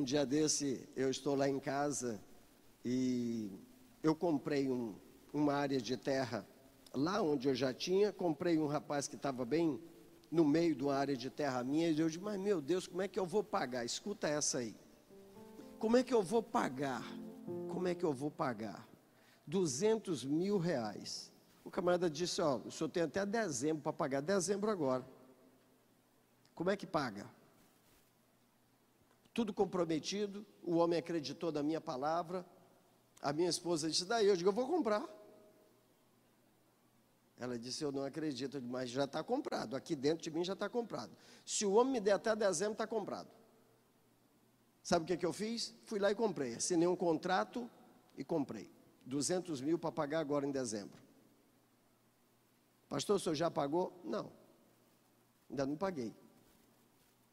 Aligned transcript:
Um 0.00 0.02
dia 0.02 0.24
desse, 0.24 0.88
eu 0.96 1.10
estou 1.10 1.34
lá 1.34 1.46
em 1.46 1.60
casa 1.60 2.18
e 2.82 3.50
eu 4.02 4.14
comprei 4.14 4.70
um, 4.70 4.94
uma 5.30 5.52
área 5.52 5.78
de 5.78 5.94
terra 5.94 6.46
lá 6.94 7.20
onde 7.20 7.46
eu 7.46 7.54
já 7.54 7.74
tinha. 7.74 8.10
Comprei 8.10 8.58
um 8.58 8.66
rapaz 8.66 9.06
que 9.06 9.14
estava 9.14 9.44
bem 9.44 9.78
no 10.30 10.42
meio 10.42 10.74
de 10.74 10.82
uma 10.82 10.94
área 10.94 11.14
de 11.14 11.28
terra 11.28 11.62
minha. 11.62 11.90
E 11.90 12.00
eu 12.00 12.08
disse, 12.08 12.18
mas 12.18 12.40
meu 12.40 12.62
Deus, 12.62 12.86
como 12.86 13.02
é 13.02 13.08
que 13.08 13.20
eu 13.20 13.26
vou 13.26 13.44
pagar? 13.44 13.84
Escuta 13.84 14.26
essa 14.26 14.56
aí. 14.56 14.74
Como 15.78 15.98
é 15.98 16.02
que 16.02 16.14
eu 16.14 16.22
vou 16.22 16.42
pagar? 16.42 17.04
Como 17.68 17.86
é 17.86 17.94
que 17.94 18.04
eu 18.04 18.14
vou 18.14 18.30
pagar? 18.30 18.88
200 19.46 20.24
mil 20.24 20.56
reais. 20.56 21.30
O 21.62 21.70
camarada 21.70 22.08
disse: 22.08 22.40
Ó, 22.40 22.56
o 22.64 22.70
senhor 22.70 22.88
tem 22.88 23.02
até 23.02 23.26
dezembro 23.26 23.82
para 23.82 23.92
pagar, 23.92 24.22
dezembro 24.22 24.70
agora. 24.70 25.04
Como 26.54 26.70
é 26.70 26.76
que 26.76 26.86
paga? 26.86 27.26
Tudo 29.32 29.54
comprometido, 29.54 30.44
o 30.62 30.76
homem 30.76 30.98
acreditou 30.98 31.52
na 31.52 31.62
minha 31.62 31.80
palavra. 31.80 32.44
A 33.22 33.32
minha 33.32 33.48
esposa 33.48 33.88
disse: 33.88 34.04
Daí 34.04 34.26
eu 34.26 34.36
digo, 34.36 34.48
eu 34.48 34.52
vou 34.52 34.66
comprar. 34.66 35.06
Ela 37.38 37.58
disse: 37.58 37.82
Eu 37.82 37.92
não 37.92 38.04
acredito, 38.04 38.60
mas 38.62 38.90
já 38.90 39.04
está 39.04 39.22
comprado. 39.22 39.76
Aqui 39.76 39.96
dentro 39.96 40.22
de 40.22 40.30
mim 40.30 40.44
já 40.44 40.52
está 40.52 40.68
comprado. 40.68 41.16
Se 41.44 41.64
o 41.64 41.72
homem 41.72 41.94
me 41.94 42.00
der 42.00 42.12
até 42.12 42.34
dezembro, 42.34 42.72
está 42.72 42.86
comprado. 42.86 43.28
Sabe 44.82 45.04
o 45.04 45.06
que, 45.06 45.16
que 45.16 45.26
eu 45.26 45.32
fiz? 45.32 45.74
Fui 45.86 45.98
lá 45.98 46.10
e 46.10 46.14
comprei. 46.14 46.54
Assinei 46.54 46.88
um 46.88 46.96
contrato 46.96 47.68
e 48.16 48.24
comprei. 48.24 48.70
200 49.06 49.60
mil 49.60 49.78
para 49.78 49.92
pagar 49.92 50.20
agora 50.20 50.46
em 50.46 50.50
dezembro. 50.50 51.00
Pastor, 52.88 53.16
o 53.16 53.20
senhor 53.20 53.34
já 53.34 53.50
pagou? 53.50 53.98
Não. 54.04 54.32
Ainda 55.48 55.64
não 55.64 55.76
paguei. 55.76 56.14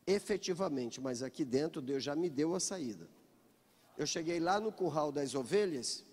Efetivamente, 0.08 1.02
mas 1.02 1.22
aqui 1.22 1.44
dentro 1.44 1.82
Deus 1.82 2.02
já 2.02 2.16
me 2.16 2.30
deu 2.30 2.56
a 2.56 2.62
saída. 2.62 3.10
Eu 3.98 4.08
cheguei 4.08 4.40
lá 4.40 4.58
no 4.58 4.72
curral 4.72 5.12
das 5.12 5.36
ovelhas. 5.36 6.06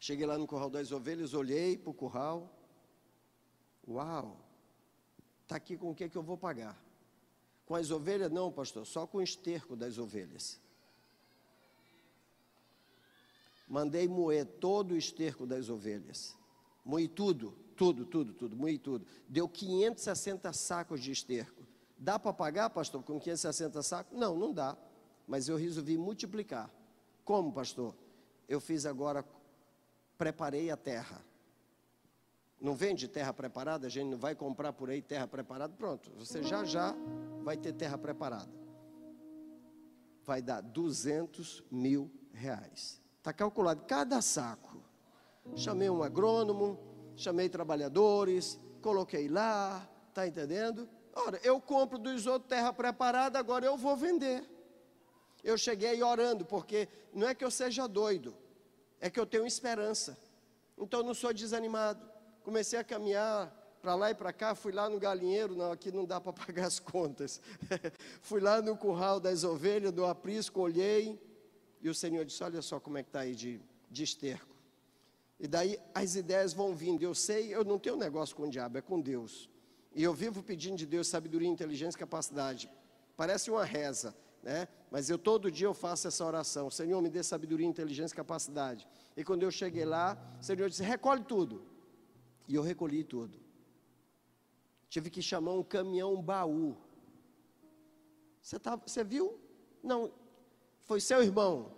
Cheguei 0.00 0.26
lá 0.26 0.36
no 0.36 0.46
curral 0.46 0.68
das 0.68 0.90
ovelhas, 0.90 1.32
olhei 1.32 1.78
para 1.78 1.90
o 1.90 1.94
curral. 1.94 2.52
Uau! 3.88 4.36
Está 5.44 5.54
aqui 5.54 5.76
com 5.76 5.92
o 5.92 5.94
que, 5.94 6.08
que 6.08 6.16
eu 6.16 6.22
vou 6.22 6.36
pagar? 6.36 6.76
Com 7.64 7.76
as 7.76 7.92
ovelhas? 7.92 8.32
Não, 8.32 8.50
pastor, 8.50 8.84
só 8.84 9.06
com 9.06 9.18
o 9.18 9.22
esterco 9.22 9.76
das 9.76 9.98
ovelhas. 9.98 10.58
Mandei 13.68 14.08
moer 14.08 14.44
todo 14.44 14.92
o 14.92 14.96
esterco 14.96 15.46
das 15.46 15.68
ovelhas. 15.68 16.34
Moí 16.84 17.06
tudo, 17.06 17.52
tudo, 17.76 18.04
tudo, 18.04 18.32
tudo, 18.32 18.56
moí 18.56 18.78
tudo. 18.78 19.06
Deu 19.28 19.48
560 19.48 20.52
sacos 20.52 21.00
de 21.00 21.12
esterco. 21.12 21.55
Dá 21.98 22.18
para 22.18 22.32
pagar, 22.32 22.70
pastor, 22.70 23.02
com 23.02 23.18
560 23.18 23.82
sacos? 23.82 24.18
Não, 24.18 24.36
não 24.36 24.52
dá. 24.52 24.76
Mas 25.26 25.48
eu 25.48 25.56
resolvi 25.56 25.96
multiplicar. 25.96 26.70
Como, 27.24 27.52
pastor? 27.52 27.94
Eu 28.48 28.60
fiz 28.60 28.86
agora, 28.86 29.24
preparei 30.16 30.70
a 30.70 30.76
terra. 30.76 31.24
Não 32.60 32.74
vende 32.74 33.08
terra 33.08 33.32
preparada? 33.32 33.86
A 33.86 33.90
gente 33.90 34.10
não 34.10 34.18
vai 34.18 34.34
comprar 34.34 34.72
por 34.72 34.90
aí 34.90 35.02
terra 35.02 35.26
preparada? 35.26 35.72
Pronto, 35.76 36.10
você 36.16 36.42
já 36.42 36.64
já 36.64 36.94
vai 37.42 37.56
ter 37.56 37.72
terra 37.72 37.98
preparada. 37.98 38.50
Vai 40.24 40.40
dar 40.40 40.60
200 40.60 41.64
mil 41.70 42.10
reais. 42.32 43.00
Está 43.18 43.32
calculado 43.32 43.84
cada 43.86 44.22
saco. 44.22 44.82
Chamei 45.54 45.88
um 45.90 46.02
agrônomo, 46.02 46.78
chamei 47.14 47.48
trabalhadores, 47.48 48.58
coloquei 48.80 49.28
lá, 49.28 49.88
está 50.08 50.26
entendendo? 50.26 50.88
Ora, 51.16 51.40
eu 51.42 51.58
compro 51.58 51.98
dos 51.98 52.26
outros 52.26 52.50
terra 52.50 52.70
preparada, 52.74 53.38
agora 53.38 53.64
eu 53.64 53.74
vou 53.74 53.96
vender. 53.96 54.44
Eu 55.42 55.56
cheguei 55.56 56.02
orando, 56.02 56.44
porque 56.44 56.88
não 57.10 57.26
é 57.26 57.34
que 57.34 57.42
eu 57.42 57.50
seja 57.50 57.88
doido, 57.88 58.36
é 59.00 59.08
que 59.08 59.18
eu 59.18 59.24
tenho 59.24 59.46
esperança. 59.46 60.18
Então 60.76 61.00
eu 61.00 61.06
não 61.06 61.14
sou 61.14 61.32
desanimado. 61.32 62.06
Comecei 62.44 62.78
a 62.78 62.84
caminhar 62.84 63.50
para 63.80 63.94
lá 63.94 64.10
e 64.10 64.14
para 64.14 64.30
cá, 64.30 64.54
fui 64.54 64.72
lá 64.72 64.90
no 64.90 65.00
galinheiro, 65.00 65.56
não, 65.56 65.72
aqui 65.72 65.90
não 65.90 66.04
dá 66.04 66.20
para 66.20 66.34
pagar 66.44 66.66
as 66.66 66.78
contas. 66.78 67.40
fui 68.20 68.40
lá 68.40 68.60
no 68.60 68.76
curral 68.76 69.18
das 69.18 69.42
ovelhas, 69.42 69.92
do 69.92 70.04
aprisco, 70.04 70.60
olhei, 70.60 71.18
e 71.80 71.88
o 71.88 71.94
Senhor 71.94 72.26
disse: 72.26 72.44
Olha 72.44 72.60
só 72.60 72.78
como 72.78 72.98
é 72.98 73.02
que 73.02 73.08
está 73.08 73.20
aí 73.20 73.34
de, 73.34 73.58
de 73.90 74.02
esterco. 74.02 74.54
E 75.40 75.48
daí 75.48 75.78
as 75.94 76.14
ideias 76.14 76.52
vão 76.52 76.74
vindo. 76.74 77.02
Eu 77.02 77.14
sei, 77.14 77.54
eu 77.54 77.64
não 77.64 77.78
tenho 77.78 77.96
negócio 77.96 78.36
com 78.36 78.42
o 78.42 78.50
diabo, 78.50 78.76
é 78.76 78.82
com 78.82 79.00
Deus. 79.00 79.48
E 79.96 80.02
eu 80.02 80.12
vivo 80.12 80.42
pedindo 80.42 80.76
de 80.76 80.84
Deus 80.84 81.08
sabedoria, 81.08 81.48
inteligência 81.48 81.96
e 81.96 82.00
capacidade. 82.00 82.70
Parece 83.16 83.50
uma 83.50 83.64
reza, 83.64 84.14
né? 84.42 84.68
Mas 84.90 85.08
eu 85.08 85.16
todo 85.16 85.50
dia 85.50 85.66
eu 85.66 85.72
faço 85.72 86.06
essa 86.06 86.22
oração. 86.22 86.68
Senhor, 86.70 87.00
me 87.00 87.08
dê 87.08 87.22
sabedoria, 87.22 87.66
inteligência 87.66 88.14
e 88.14 88.16
capacidade. 88.16 88.86
E 89.16 89.24
quando 89.24 89.42
eu 89.42 89.50
cheguei 89.50 89.86
lá, 89.86 90.18
o 90.38 90.44
Senhor 90.44 90.68
disse: 90.68 90.82
recolhe 90.82 91.24
tudo. 91.24 91.64
E 92.46 92.54
eu 92.54 92.62
recolhi 92.62 93.02
tudo. 93.02 93.40
Tive 94.90 95.08
que 95.08 95.22
chamar 95.22 95.54
um 95.54 95.62
caminhão 95.62 96.20
baú. 96.20 96.76
Você, 98.42 98.58
tá, 98.58 98.76
você 98.76 99.02
viu? 99.02 99.40
Não, 99.82 100.12
foi 100.82 101.00
seu 101.00 101.22
irmão, 101.22 101.72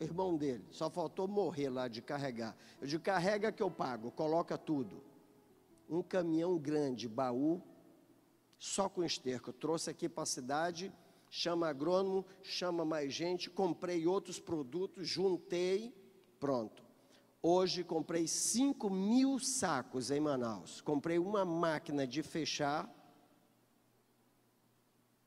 o 0.00 0.04
irmão 0.04 0.36
dele. 0.36 0.64
Só 0.70 0.88
faltou 0.88 1.26
morrer 1.26 1.68
lá 1.68 1.88
de 1.88 2.00
carregar. 2.00 2.56
Eu 2.80 2.86
digo, 2.86 3.02
carrega 3.02 3.50
que 3.50 3.62
eu 3.62 3.70
pago, 3.72 4.12
coloca 4.12 4.56
tudo. 4.56 5.02
Um 5.88 6.02
caminhão 6.02 6.58
grande, 6.58 7.08
baú, 7.08 7.62
só 8.58 8.88
com 8.88 9.04
esterco. 9.04 9.50
Eu 9.50 9.54
trouxe 9.54 9.90
aqui 9.90 10.08
para 10.08 10.24
a 10.24 10.26
cidade, 10.26 10.92
chama 11.30 11.68
agrônomo, 11.68 12.24
chama 12.42 12.84
mais 12.84 13.12
gente, 13.12 13.50
comprei 13.50 14.06
outros 14.06 14.40
produtos, 14.40 15.06
juntei, 15.06 15.94
pronto. 16.40 16.84
Hoje 17.42 17.84
comprei 17.84 18.26
5 18.26 18.90
mil 18.90 19.38
sacos 19.38 20.10
em 20.10 20.18
Manaus. 20.18 20.80
Comprei 20.80 21.18
uma 21.18 21.44
máquina 21.44 22.06
de 22.06 22.22
fechar. 22.22 22.92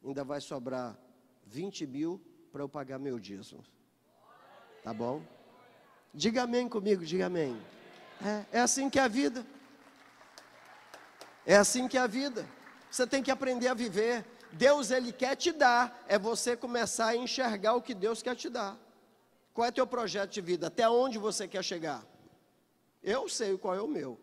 Ainda 0.04 0.24
vai 0.24 0.42
sobrar 0.42 1.00
20 1.46 1.88
mil 1.88 2.22
para 2.52 2.62
eu 2.62 2.68
pagar 2.68 3.00
meu 3.00 3.20
dízimo. 3.20 3.64
Tá 4.84 4.94
bom? 4.94 5.22
Diga 6.14 6.44
amém 6.44 6.68
comigo, 6.68 7.06
diga 7.06 7.28
amém. 7.28 7.56
É, 8.52 8.58
é 8.58 8.60
assim 8.60 8.90
que 8.90 9.00
é 9.00 9.04
a 9.04 9.08
vida. 9.08 9.46
É 11.50 11.56
assim 11.56 11.88
que 11.88 11.98
é 11.98 12.02
a 12.02 12.06
vida. 12.06 12.48
Você 12.92 13.08
tem 13.08 13.24
que 13.24 13.32
aprender 13.32 13.70
a 13.70 13.74
viver. 13.74 14.24
Deus, 14.54 14.92
Ele 14.92 15.12
quer 15.12 15.36
te 15.36 15.52
dar, 15.52 16.06
é 16.08 16.16
você 16.16 16.56
começar 16.56 17.08
a 17.08 17.16
enxergar 17.16 17.74
o 17.74 17.82
que 17.82 17.96
Deus 17.96 18.22
quer 18.22 18.36
te 18.36 18.52
dar. 18.52 18.80
Qual 19.52 19.66
é 19.66 19.72
teu 19.72 19.88
projeto 19.88 20.30
de 20.30 20.42
vida? 20.42 20.68
Até 20.68 20.88
onde 20.88 21.18
você 21.18 21.48
quer 21.48 21.64
chegar? 21.64 22.06
Eu 23.02 23.28
sei 23.28 23.58
qual 23.58 23.74
é 23.74 23.82
o 23.82 23.88
meu. 23.88 24.16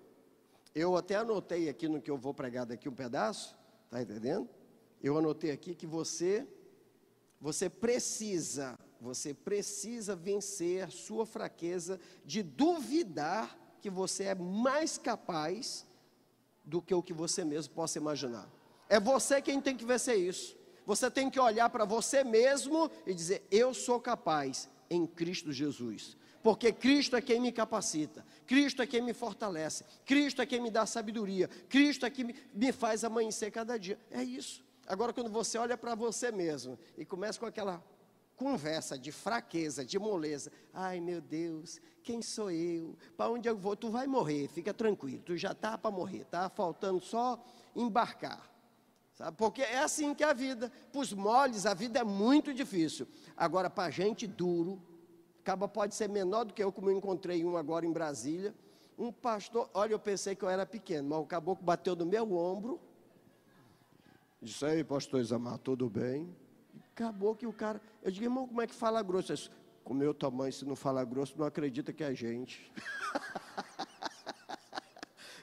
Eu 0.73 0.97
até 0.97 1.17
anotei 1.17 1.69
aqui 1.69 1.89
no 1.89 2.01
que 2.01 2.09
eu 2.09 2.17
vou 2.17 2.33
pregar 2.33 2.65
daqui 2.65 2.89
um 2.89 2.95
pedaço, 2.95 3.57
tá 3.91 4.01
entendendo? 4.01 4.49
Eu 5.03 5.19
anotei 5.19 5.51
aqui 5.51 5.75
que 5.75 5.85
você 5.87 6.47
você 7.41 7.69
precisa, 7.69 8.79
você 9.01 9.35
precisa 9.35 10.15
vencer 10.15 10.85
a 10.85 10.91
sua 10.91 11.27
fraqueza 11.27 11.99
de 12.25 12.41
duvidar 12.45 13.59
que 13.81 13.91
você 13.91 14.25
é 14.25 14.35
mais 14.37 14.97
capaz 14.97 15.85
do 16.67 16.83
que 16.83 16.93
o 16.93 17.03
que 17.03 17.13
você 17.13 17.45
mesmo 17.45 17.73
possa 17.73 17.99
imaginar. 17.99 18.51
É 18.89 19.01
você 19.01 19.41
quem 19.41 19.61
tem 19.61 19.77
que 19.77 19.85
vencer 19.85 20.19
isso. 20.19 20.57
Você 20.85 21.11
tem 21.11 21.31
que 21.31 21.41
olhar 21.41 21.71
para 21.71 21.85
você 21.85 22.23
mesmo 22.23 22.91
e 23.07 23.15
dizer: 23.15 23.45
Eu 23.51 23.73
sou 23.73 24.01
capaz 24.01 24.69
em 24.91 25.07
Cristo 25.07 25.53
Jesus. 25.53 26.17
Porque 26.43 26.73
Cristo 26.73 27.17
é 27.17 27.21
quem 27.21 27.41
me 27.41 27.51
capacita, 27.51 28.25
Cristo 28.47 28.81
é 28.81 28.87
quem 28.87 29.03
me 29.03 29.13
fortalece, 29.13 29.85
Cristo 30.05 30.41
é 30.41 30.47
quem 30.47 30.61
me 30.61 30.71
dá 30.71 30.87
sabedoria, 30.87 31.49
Cristo 31.69 32.07
é 32.07 32.11
quem 32.11 32.33
me 32.55 32.73
faz 32.73 33.03
amanhecer 33.03 33.51
cada 33.51 33.77
dia. 33.77 33.99
É 34.13 34.23
isso. 34.23 34.65
Agora, 34.87 35.13
quando 35.13 35.29
você 35.29 35.59
olha 35.59 35.77
para 35.77 35.97
você 35.97 36.31
mesmo 36.31 36.79
e 36.97 37.05
começa 37.05 37.41
com 37.41 37.47
aquela 37.47 37.83
conversa 38.37 38.99
de 38.99 39.11
fraqueza, 39.11 39.85
de 39.85 39.99
moleza, 39.99 40.53
ai 40.73 41.01
meu 41.01 41.21
Deus, 41.21 41.81
quem 42.03 42.21
sou 42.23 42.51
eu? 42.51 42.97
Para 43.17 43.31
onde 43.31 43.49
eu 43.49 43.57
vou? 43.57 43.75
Tu 43.75 43.91
vai 43.91 44.07
morrer, 44.07 44.49
fica 44.49 44.73
tranquilo, 44.73 45.23
tu 45.25 45.37
já 45.37 45.53
está 45.53 45.77
para 45.77 45.91
morrer, 45.91 46.23
está 46.23 46.49
faltando 46.49 47.01
só 47.01 47.43
embarcar. 47.75 48.55
Sabe? 49.15 49.37
Porque 49.37 49.63
é 49.63 49.79
assim 49.79 50.15
que 50.15 50.23
é 50.23 50.29
a 50.29 50.35
vida. 50.35 50.71
Para 50.93 51.01
os 51.01 51.13
moles, 51.13 51.65
a 51.65 51.73
vida 51.73 51.99
é 51.99 52.05
muito 52.05 52.53
difícil. 52.53 53.09
Agora, 53.35 53.71
para 53.71 53.91
gente 53.91 54.27
duro, 54.27 54.79
acaba 55.41 55.67
pode 55.67 55.95
ser 55.95 56.07
menor 56.07 56.45
do 56.45 56.53
que 56.53 56.63
eu, 56.63 56.71
como 56.71 56.91
eu 56.91 56.97
encontrei 56.99 57.43
um 57.43 57.57
agora 57.57 57.87
em 57.87 57.93
Brasília. 57.93 58.55
Um 58.99 59.11
pastor, 59.11 59.71
olha, 59.73 59.93
eu 59.93 59.99
pensei 59.99 60.35
que 60.35 60.45
eu 60.45 60.51
era 60.51 60.67
pequeno, 60.67 61.09
mas 61.09 61.19
o 61.19 61.25
caboclo 61.25 61.65
bateu 61.65 61.97
no 61.97 62.05
meu 62.05 62.31
ombro 62.35 62.79
Disse 64.41 64.65
aí, 64.67 64.85
pastor 64.85 65.21
Isamar, 65.21 65.59
tudo 65.59 65.89
bem? 65.89 66.29
Acabou 66.97 67.37
que 67.37 67.47
o 67.47 67.53
cara. 67.53 67.79
Eu 68.03 68.11
digo, 68.11 68.25
irmão, 68.25 68.49
como 68.49 68.63
é 68.63 68.67
que 68.67 68.75
fala 68.75 69.03
grosso? 69.03 69.35
Disse, 69.35 69.51
Com 69.85 69.93
meu 69.93 70.15
tamanho, 70.15 70.51
se 70.51 70.65
não 70.65 70.75
fala 70.75 71.05
grosso, 71.05 71.35
não 71.37 71.45
acredita 71.45 71.93
que 71.93 72.03
é 72.03 72.15
gente. 72.15 72.73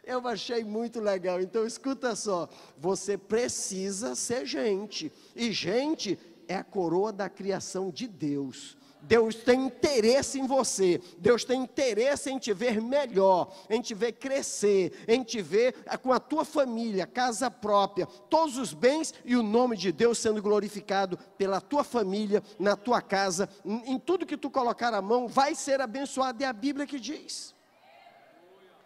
Eu 0.04 0.28
achei 0.28 0.64
muito 0.64 1.00
legal. 1.00 1.40
Então, 1.40 1.64
escuta 1.64 2.16
só: 2.16 2.50
você 2.76 3.20
precisa 3.20 4.16
ser 4.16 4.48
gente. 4.48 5.12
E 5.36 5.52
gente 5.52 6.18
é 6.48 6.56
a 6.56 6.64
coroa 6.64 7.14
da 7.14 7.30
criação 7.30 7.92
de 7.92 8.08
Deus. 8.08 8.76
Deus 9.04 9.36
tem 9.36 9.66
interesse 9.66 10.40
em 10.40 10.48
você, 10.48 11.02
Deus 11.18 11.44
tem 11.44 11.62
interesse 11.62 12.32
em 12.32 12.40
te 12.40 12.54
ver 12.54 12.82
melhor, 12.82 13.54
em 13.70 13.82
te 13.82 13.94
ver 13.94 14.14
crescer, 14.14 14.94
em 15.08 15.22
te 15.24 15.42
ver 15.42 15.76
eh, 15.86 15.98
com 15.98 16.14
a 16.14 16.20
tua 16.20 16.46
família, 16.46 17.06
casa 17.06 17.52
própria, 17.52 18.06
todos 18.06 18.58
os 18.58 18.74
bens 18.74 19.14
e 19.26 19.36
o 19.36 19.44
nome 19.44 19.76
de 19.76 19.92
Deus 19.92 20.18
sendo 20.18 20.42
glorificado 20.42 21.18
pela 21.38 21.60
tua 21.60 21.84
família, 21.84 22.42
na 22.58 22.78
tua 22.78 23.02
casa, 23.02 23.50
em, 23.66 24.00
tudo 24.00 24.26
que 24.26 24.38
tu 24.38 24.50
colocar 24.50 24.94
a 24.94 25.02
mão, 25.02 25.28
vai 25.28 25.54
ser 25.54 25.82
abençoado, 25.82 26.42
é 26.42 26.48
a 26.48 26.54
Bíblia 26.54 26.88
que 26.88 27.00
diz. 27.00 27.54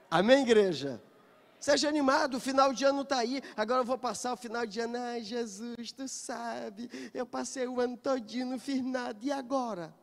Amém, 0.10 0.42
igreja? 0.42 1.00
Seja 1.60 1.88
animado, 1.90 2.36
o 2.36 2.40
final 2.40 2.74
de 2.74 2.86
ano 2.86 3.02
está 3.02 3.18
aí. 3.18 3.42
Agora 3.56 3.82
eu 3.82 3.86
vou 3.86 3.98
passar 3.98 4.34
o 4.34 4.38
final 4.38 4.66
de 4.66 4.80
ano. 4.80 4.98
Ai, 4.98 5.22
Jesus, 5.22 5.92
tu 5.92 6.08
sabe, 6.08 6.90
eu 7.14 7.26
passei 7.26 7.68
o 7.68 7.80
ano 7.80 7.98
todinho, 7.98 8.46
não 8.46 8.60
fiz 8.60 8.82
nada. 8.82 9.18
E 9.22 9.32
agora? 9.32 9.94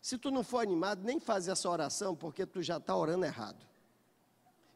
Se 0.00 0.18
tu 0.18 0.30
não 0.30 0.42
for 0.42 0.58
animado, 0.58 1.02
nem 1.02 1.18
faz 1.18 1.48
essa 1.48 1.68
oração, 1.68 2.14
porque 2.14 2.44
tu 2.44 2.62
já 2.62 2.76
está 2.76 2.94
orando 2.94 3.24
errado. 3.24 3.66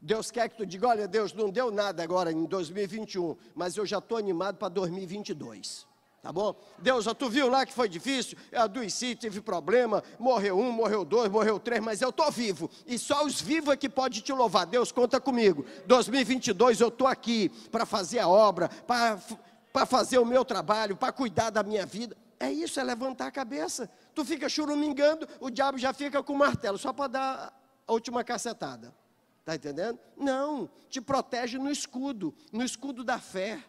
Deus 0.01 0.31
quer 0.31 0.49
que 0.49 0.57
tu 0.57 0.65
diga: 0.65 0.89
olha, 0.89 1.09
Deus, 1.09 1.33
não 1.33 1.51
deu 1.51 1.71
nada 1.71 2.03
agora 2.03 2.33
em 2.33 2.45
2021, 2.45 3.37
mas 3.55 3.77
eu 3.77 3.85
já 3.85 3.99
estou 3.99 4.17
animado 4.17 4.57
para 4.57 4.69
2022. 4.69 5.87
Tá 6.21 6.33
bom? 6.33 6.55
Deus, 6.79 7.05
já 7.05 7.15
tu 7.15 7.29
viu 7.29 7.49
lá 7.49 7.65
que 7.65 7.73
foi 7.73 7.89
difícil? 7.89 8.37
Eu 8.51 8.63
adoeci, 8.63 9.15
tive 9.15 9.41
problema, 9.41 10.03
morreu 10.19 10.59
um, 10.59 10.73
morreu 10.73 11.05
dois, 11.05 11.31
morreu 11.31 11.61
três, 11.61 11.81
mas 11.81 12.03
eu 12.03 12.09
estou 12.09 12.31
vivo. 12.31 12.69
E 12.87 12.99
só 12.99 13.25
os 13.25 13.41
vivos 13.41 13.73
é 13.73 13.77
que 13.77 13.89
pode 13.89 14.21
te 14.21 14.33
louvar. 14.33 14.67
Deus, 14.67 14.91
conta 14.91 15.21
comigo. 15.21 15.65
2022 15.87 16.81
eu 16.81 16.89
estou 16.89 17.07
aqui 17.07 17.49
para 17.71 17.87
fazer 17.87 18.19
a 18.19 18.29
obra, 18.29 18.69
para 18.69 19.87
fazer 19.87 20.19
o 20.19 20.27
meu 20.27 20.45
trabalho, 20.45 20.97
para 20.97 21.13
cuidar 21.13 21.51
da 21.51 21.63
minha 21.63 21.87
vida. 21.87 22.17
É 22.41 22.51
isso, 22.51 22.79
é 22.79 22.85
levantar 22.85 23.27
a 23.27 23.31
cabeça. 23.31 23.91
Tu 24.15 24.25
fica 24.25 24.49
churumingando, 24.49 25.29
o 25.41 25.51
diabo 25.51 25.79
já 25.79 25.93
fica 25.93 26.23
com 26.23 26.33
o 26.33 26.39
martelo, 26.39 26.79
só 26.79 26.93
para 26.93 27.09
dar 27.09 27.63
a 27.87 27.93
última 27.93 28.23
cacetada. 28.23 28.95
Está 29.41 29.55
entendendo? 29.55 29.99
Não, 30.17 30.71
te 30.89 31.01
protege 31.01 31.59
no 31.59 31.71
escudo, 31.71 32.35
no 32.53 32.63
escudo 32.63 33.03
da 33.03 33.19
fé. 33.19 33.63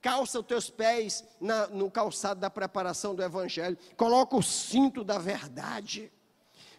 Calça 0.00 0.40
os 0.40 0.46
teus 0.46 0.68
pés 0.68 1.24
na, 1.40 1.68
no 1.68 1.90
calçado 1.90 2.40
da 2.40 2.50
preparação 2.50 3.14
do 3.14 3.22
Evangelho. 3.22 3.78
Coloca 3.96 4.36
o 4.36 4.42
cinto 4.42 5.04
da 5.04 5.18
verdade 5.18 6.10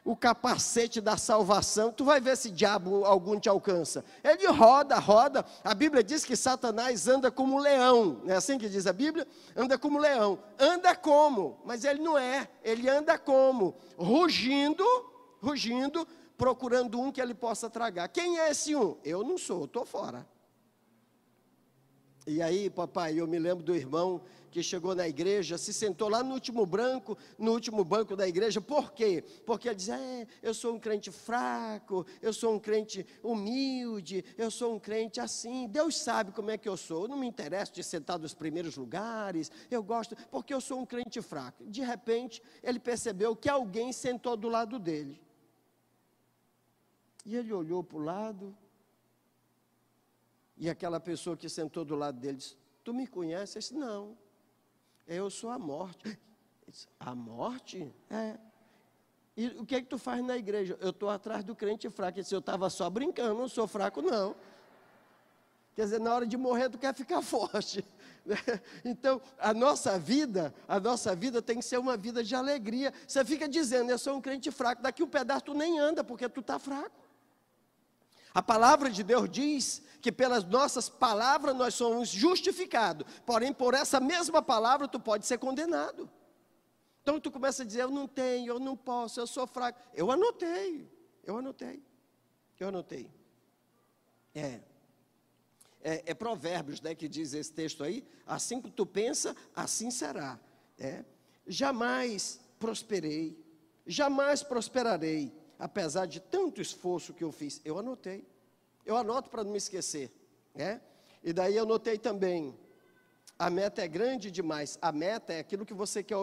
o 0.06 0.16
capacete 0.16 1.00
da 1.00 1.16
salvação, 1.16 1.92
tu 1.92 2.04
vai 2.04 2.20
ver 2.20 2.36
se 2.36 2.52
diabo 2.52 3.06
algum 3.06 3.40
te 3.40 3.48
alcança. 3.48 4.04
Ele 4.24 4.46
roda, 4.48 5.00
roda. 5.00 5.46
A 5.64 5.74
Bíblia 5.74 6.04
diz 6.04 6.26
que 6.26 6.36
Satanás 6.36 7.08
anda 7.08 7.32
como 7.32 7.58
leão, 7.58 8.20
não 8.24 8.34
é 8.34 8.38
assim 8.38 8.58
que 8.58 8.68
diz 8.68 8.86
a 8.86 8.94
Bíblia? 8.94 9.26
Anda 9.56 9.78
como 9.78 9.98
leão. 9.98 10.40
Anda 10.60 10.96
como? 10.96 11.60
Mas 11.66 11.86
ele 11.86 12.02
não 12.02 12.18
é. 12.18 12.50
Ele 12.64 12.90
anda 12.90 13.18
como? 13.18 13.76
Rugindo, 13.98 14.84
rugindo, 15.42 16.06
procurando 16.38 17.00
um 17.00 17.12
que 17.12 17.22
ele 17.22 17.34
possa 17.34 17.70
tragar. 17.70 18.10
Quem 18.10 18.40
é 18.40 18.52
esse 18.52 18.76
um? 18.76 18.98
Eu 19.06 19.24
não 19.24 19.38
sou, 19.38 19.66
estou 19.66 19.86
fora. 19.86 20.28
E 22.26 22.42
aí, 22.42 22.70
papai, 22.70 23.20
eu 23.20 23.28
me 23.28 23.38
lembro 23.38 23.64
do 23.64 23.76
irmão 23.76 24.22
que 24.50 24.64
chegou 24.64 24.96
na 24.96 25.08
igreja, 25.08 25.58
se 25.58 25.74
sentou 25.74 26.08
lá 26.08 26.24
no 26.24 26.36
último 26.36 26.66
branco, 26.66 27.18
no 27.38 27.52
último 27.52 27.84
banco 27.84 28.16
da 28.16 28.26
igreja. 28.28 28.62
Por 28.62 28.94
quê? 28.94 29.24
Porque 29.46 29.68
ele 29.68 29.76
diz: 29.76 29.90
é, 29.90 30.26
eu 30.42 30.54
sou 30.54 30.76
um 30.76 30.80
crente 30.80 31.12
fraco, 31.12 32.06
eu 32.22 32.32
sou 32.32 32.54
um 32.54 32.60
crente 32.60 33.06
humilde, 33.22 34.24
eu 34.38 34.50
sou 34.50 34.76
um 34.76 34.80
crente 34.80 35.20
assim. 35.20 35.68
Deus 35.68 35.98
sabe 35.98 36.32
como 36.32 36.52
é 36.52 36.58
que 36.58 36.70
eu 36.70 36.78
sou. 36.78 37.04
Eu 37.04 37.08
não 37.10 37.18
me 37.18 37.28
interesso 37.28 37.74
de 37.74 37.84
sentar 37.84 38.18
nos 38.18 38.34
primeiros 38.34 38.78
lugares. 38.78 39.52
Eu 39.70 39.84
gosto 39.84 40.16
porque 40.32 40.54
eu 40.54 40.62
sou 40.62 40.80
um 40.80 40.86
crente 40.86 41.22
fraco. 41.22 41.66
De 41.66 41.82
repente, 41.82 42.42
ele 42.62 42.80
percebeu 42.80 43.36
que 43.36 43.50
alguém 43.50 43.92
sentou 43.92 44.38
do 44.38 44.48
lado 44.48 44.80
dele. 44.80 45.20
E 47.26 47.36
ele 47.36 47.52
olhou 47.52 47.84
para 47.84 47.98
o 47.98 48.04
lado, 48.04 48.56
e 50.58 50.70
aquela 50.70 51.00
pessoa 51.00 51.36
que 51.36 51.50
sentou 51.50 51.84
do 51.84 51.96
lado 51.96 52.20
dele 52.20 52.38
disse: 52.38 52.58
Tu 52.84 52.94
me 52.94 53.08
conheces? 53.08 53.66
disse, 53.66 53.74
Não. 53.74 54.18
Eu 55.08 55.30
sou 55.30 55.50
a 55.50 55.60
morte. 55.60 56.18
Disse, 56.68 56.88
a 57.00 57.14
morte? 57.14 57.94
É. 58.10 58.38
E 59.36 59.48
o 59.48 59.66
que 59.66 59.76
é 59.76 59.82
que 59.82 59.88
tu 59.88 59.98
faz 59.98 60.24
na 60.24 60.38
igreja? 60.38 60.78
Eu 60.80 60.92
estou 60.92 61.10
atrás 61.10 61.44
do 61.44 61.56
crente 61.56 61.90
fraco. 61.90 62.18
Ele 62.18 62.24
disse, 62.24 62.36
eu 62.36 62.40
estava 62.40 62.70
só 62.70 62.90
brincando, 62.90 63.34
não 63.34 63.48
sou 63.48 63.68
fraco, 63.68 64.02
não. 64.02 64.36
Quer 65.76 65.86
dizer, 65.86 66.00
na 66.00 66.14
hora 66.14 66.28
de 66.28 66.38
morrer, 66.38 66.70
tu 66.70 66.78
quer 66.78 66.94
ficar 66.94 67.22
forte. 67.24 67.84
Então, 68.86 69.20
a 69.40 69.54
nossa 69.54 69.98
vida, 69.98 70.54
a 70.68 70.80
nossa 70.80 71.16
vida 71.16 71.42
tem 71.42 71.58
que 71.58 71.66
ser 71.66 71.80
uma 71.80 71.98
vida 71.98 72.24
de 72.24 72.36
alegria. 72.36 72.94
Você 73.08 73.26
fica 73.26 73.48
dizendo, 73.48 73.90
eu 73.90 73.98
sou 73.98 74.16
um 74.16 74.22
crente 74.22 74.52
fraco, 74.52 74.84
daqui 74.84 75.02
um 75.02 75.08
pedaço 75.08 75.46
tu 75.46 75.54
nem 75.54 75.80
anda, 75.80 76.04
porque 76.04 76.30
tu 76.30 76.42
está 76.42 76.60
fraco. 76.60 77.03
A 78.34 78.42
palavra 78.42 78.90
de 78.90 79.04
Deus 79.04 79.30
diz 79.30 79.84
que 80.02 80.12
pelas 80.12 80.44
nossas 80.44 80.90
palavras 80.90 81.56
nós 81.56 81.76
somos 81.76 82.10
justificados, 82.10 83.06
porém 83.26 83.54
por 83.54 83.74
essa 83.74 84.00
mesma 84.00 84.42
palavra 84.42 84.88
tu 84.88 85.00
pode 85.00 85.26
ser 85.26 85.38
condenado. 85.38 86.10
Então 87.02 87.20
tu 87.20 87.30
começa 87.30 87.64
a 87.64 87.66
dizer, 87.66 87.82
eu 87.82 87.92
não 87.92 88.08
tenho, 88.08 88.54
eu 88.54 88.60
não 88.60 88.76
posso, 88.76 89.20
eu 89.20 89.28
sou 89.28 89.46
fraco. 89.46 89.80
Eu 89.94 90.10
anotei, 90.10 90.90
eu 91.24 91.38
anotei, 91.38 91.84
eu 92.60 92.70
anotei. 92.70 93.12
É, 94.34 94.62
é, 95.84 96.04
é 96.08 96.14
provérbios 96.14 96.82
né, 96.82 96.96
que 96.96 97.08
diz 97.08 97.34
esse 97.34 97.54
texto 97.54 97.84
aí, 97.84 98.06
assim 98.26 98.62
que 98.62 98.72
tu 98.72 98.86
pensa, 98.86 99.36
assim 99.56 99.92
será. 99.92 100.40
É. 100.80 101.06
Jamais 101.46 102.40
prosperei, 102.58 103.38
jamais 103.86 104.42
prosperarei 104.42 105.32
apesar 105.60 106.06
de 106.06 106.20
tanto 106.20 106.62
esforço 106.62 107.14
que 107.14 107.24
eu 107.24 107.32
fiz, 107.32 107.62
eu 107.64 107.78
anotei. 107.78 108.26
Eu 108.86 108.98
anoto 108.98 109.30
para 109.30 109.44
não 109.44 109.52
me 109.52 109.58
esquecer, 109.58 110.12
né? 110.54 110.82
E 111.24 111.32
daí 111.32 111.56
eu 111.56 111.64
anotei 111.64 111.98
também, 111.98 112.54
a 113.38 113.50
meta 113.50 113.82
é 113.82 113.88
grande 113.88 114.30
demais. 114.30 114.78
A 114.82 114.92
meta 114.92 115.34
é 115.34 115.40
aquilo 115.40 115.66
que 115.66 115.74
você 115.74 116.04
quer, 116.04 116.18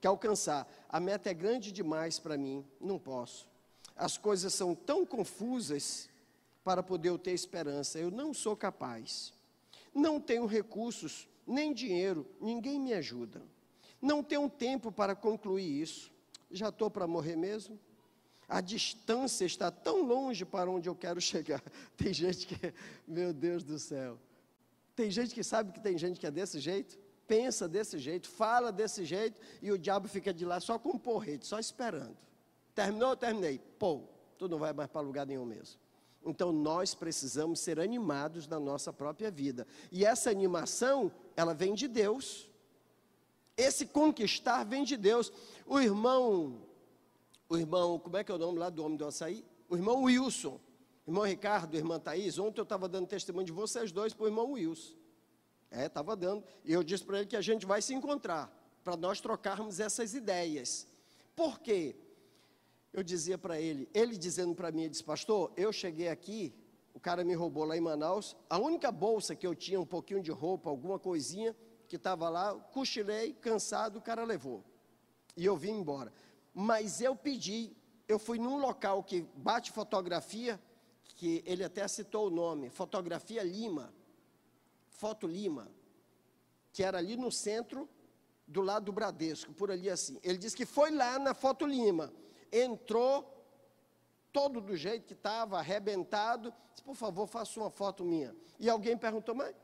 quer 0.00 0.08
alcançar. 0.08 0.70
A 0.88 0.98
meta 0.98 1.30
é 1.30 1.34
grande 1.34 1.70
demais 1.70 2.18
para 2.18 2.36
mim, 2.36 2.64
não 2.80 2.98
posso. 2.98 3.46
As 3.96 4.16
coisas 4.16 4.54
são 4.54 4.74
tão 4.74 5.04
confusas 5.04 6.08
para 6.64 6.82
poder 6.82 7.10
eu 7.10 7.18
ter 7.18 7.32
esperança. 7.32 7.98
Eu 7.98 8.10
não 8.10 8.32
sou 8.32 8.56
capaz. 8.56 9.32
Não 9.94 10.20
tenho 10.20 10.46
recursos, 10.46 11.28
nem 11.46 11.72
dinheiro, 11.72 12.26
ninguém 12.40 12.78
me 12.78 12.92
ajuda. 12.94 13.42
Não 14.00 14.22
tenho 14.22 14.48
tempo 14.48 14.90
para 14.90 15.14
concluir 15.14 15.82
isso. 15.82 16.10
Já 16.50 16.70
estou 16.70 16.90
para 16.90 17.06
morrer 17.06 17.36
mesmo? 17.36 17.78
A 18.50 18.60
distância 18.60 19.44
está 19.44 19.70
tão 19.70 20.02
longe 20.02 20.44
para 20.44 20.68
onde 20.68 20.88
eu 20.88 20.94
quero 20.94 21.20
chegar. 21.20 21.62
Tem 21.96 22.12
gente 22.12 22.48
que, 22.48 22.74
meu 23.06 23.32
Deus 23.32 23.62
do 23.62 23.78
céu. 23.78 24.18
Tem 24.96 25.08
gente 25.08 25.32
que 25.32 25.44
sabe 25.44 25.72
que 25.72 25.80
tem 25.80 25.96
gente 25.96 26.18
que 26.20 26.26
é 26.26 26.30
desse 26.30 26.58
jeito, 26.60 26.98
pensa 27.26 27.66
desse 27.66 27.98
jeito, 27.98 28.28
fala 28.28 28.70
desse 28.70 29.04
jeito, 29.04 29.40
e 29.62 29.72
o 29.72 29.78
diabo 29.78 30.08
fica 30.08 30.34
de 30.34 30.44
lá 30.44 30.60
só 30.60 30.78
com 30.78 30.90
um 30.90 30.98
porrete, 30.98 31.46
só 31.46 31.58
esperando. 31.58 32.16
Terminou, 32.74 33.16
terminei. 33.16 33.58
Pô, 33.78 34.02
tu 34.36 34.46
não 34.46 34.58
vai 34.58 34.74
mais 34.74 34.90
para 34.90 35.00
lugar 35.00 35.26
nenhum 35.26 35.46
mesmo. 35.46 35.78
Então 36.22 36.52
nós 36.52 36.92
precisamos 36.92 37.60
ser 37.60 37.80
animados 37.80 38.46
na 38.46 38.60
nossa 38.60 38.92
própria 38.92 39.30
vida. 39.30 39.66
E 39.90 40.04
essa 40.04 40.28
animação, 40.28 41.10
ela 41.34 41.54
vem 41.54 41.72
de 41.72 41.88
Deus. 41.88 42.50
Esse 43.56 43.86
conquistar 43.86 44.64
vem 44.64 44.84
de 44.84 44.96
Deus. 44.96 45.32
O 45.64 45.80
irmão 45.80 46.68
o 47.50 47.58
irmão, 47.58 47.98
como 47.98 48.16
é 48.16 48.22
que 48.22 48.30
é 48.30 48.34
o 48.34 48.38
nome 48.38 48.60
lá 48.60 48.70
do 48.70 48.84
homem 48.84 48.96
do 48.96 49.04
açaí? 49.04 49.44
O 49.68 49.76
irmão 49.76 50.04
Wilson. 50.04 50.58
Irmão 51.06 51.24
Ricardo, 51.24 51.76
irmã 51.76 51.98
Thaís, 51.98 52.38
ontem 52.38 52.60
eu 52.60 52.62
estava 52.62 52.88
dando 52.88 53.08
testemunho 53.08 53.44
de 53.44 53.50
vocês 53.50 53.90
dois 53.90 54.14
para 54.14 54.24
o 54.24 54.28
irmão 54.28 54.52
Wilson. 54.52 54.94
É, 55.68 55.86
estava 55.86 56.14
dando. 56.14 56.44
E 56.64 56.72
eu 56.72 56.84
disse 56.84 57.04
para 57.04 57.18
ele 57.18 57.26
que 57.26 57.36
a 57.36 57.40
gente 57.40 57.66
vai 57.66 57.82
se 57.82 57.92
encontrar, 57.92 58.48
para 58.84 58.96
nós 58.96 59.20
trocarmos 59.20 59.80
essas 59.80 60.14
ideias. 60.14 60.86
Por 61.34 61.58
quê? 61.58 61.96
Eu 62.92 63.02
dizia 63.02 63.36
para 63.36 63.60
ele, 63.60 63.88
ele 63.92 64.16
dizendo 64.16 64.54
para 64.54 64.70
mim, 64.70 64.82
ele 64.82 64.90
disse, 64.90 65.02
pastor, 65.02 65.52
eu 65.56 65.72
cheguei 65.72 66.08
aqui, 66.08 66.54
o 66.94 67.00
cara 67.00 67.24
me 67.24 67.34
roubou 67.34 67.64
lá 67.64 67.76
em 67.76 67.80
Manaus, 67.80 68.36
a 68.48 68.58
única 68.58 68.92
bolsa 68.92 69.34
que 69.34 69.46
eu 69.46 69.54
tinha, 69.56 69.80
um 69.80 69.86
pouquinho 69.86 70.22
de 70.22 70.30
roupa, 70.30 70.70
alguma 70.70 70.98
coisinha, 70.98 71.56
que 71.88 71.96
estava 71.96 72.28
lá, 72.28 72.54
cochilei, 72.54 73.32
cansado, 73.32 73.98
o 73.98 74.02
cara 74.02 74.22
levou. 74.22 74.62
E 75.36 75.44
eu 75.44 75.56
vim 75.56 75.72
embora. 75.72 76.12
Mas 76.54 77.00
eu 77.00 77.14
pedi, 77.14 77.76
eu 78.08 78.18
fui 78.18 78.38
num 78.38 78.58
local 78.58 79.02
que 79.02 79.22
bate 79.34 79.70
fotografia, 79.70 80.60
que 81.16 81.42
ele 81.46 81.62
até 81.62 81.86
citou 81.86 82.28
o 82.28 82.30
nome, 82.30 82.70
Fotografia 82.70 83.42
Lima, 83.42 83.92
Foto 84.88 85.26
Lima, 85.26 85.70
que 86.72 86.82
era 86.82 86.98
ali 86.98 87.16
no 87.16 87.30
centro, 87.30 87.88
do 88.46 88.62
lado 88.62 88.86
do 88.86 88.92
Bradesco, 88.92 89.52
por 89.52 89.70
ali 89.70 89.88
assim. 89.88 90.18
Ele 90.24 90.36
disse 90.36 90.56
que 90.56 90.66
foi 90.66 90.90
lá 90.90 91.18
na 91.18 91.34
Foto 91.34 91.64
Lima, 91.64 92.12
entrou 92.50 93.40
todo 94.32 94.60
do 94.60 94.76
jeito 94.76 95.06
que 95.06 95.12
estava, 95.12 95.58
arrebentado, 95.58 96.52
disse, 96.72 96.82
por 96.82 96.96
favor, 96.96 97.26
faça 97.26 97.60
uma 97.60 97.70
foto 97.70 98.04
minha. 98.04 98.34
E 98.58 98.68
alguém 98.68 98.96
perguntou, 98.96 99.34
mas 99.34 99.54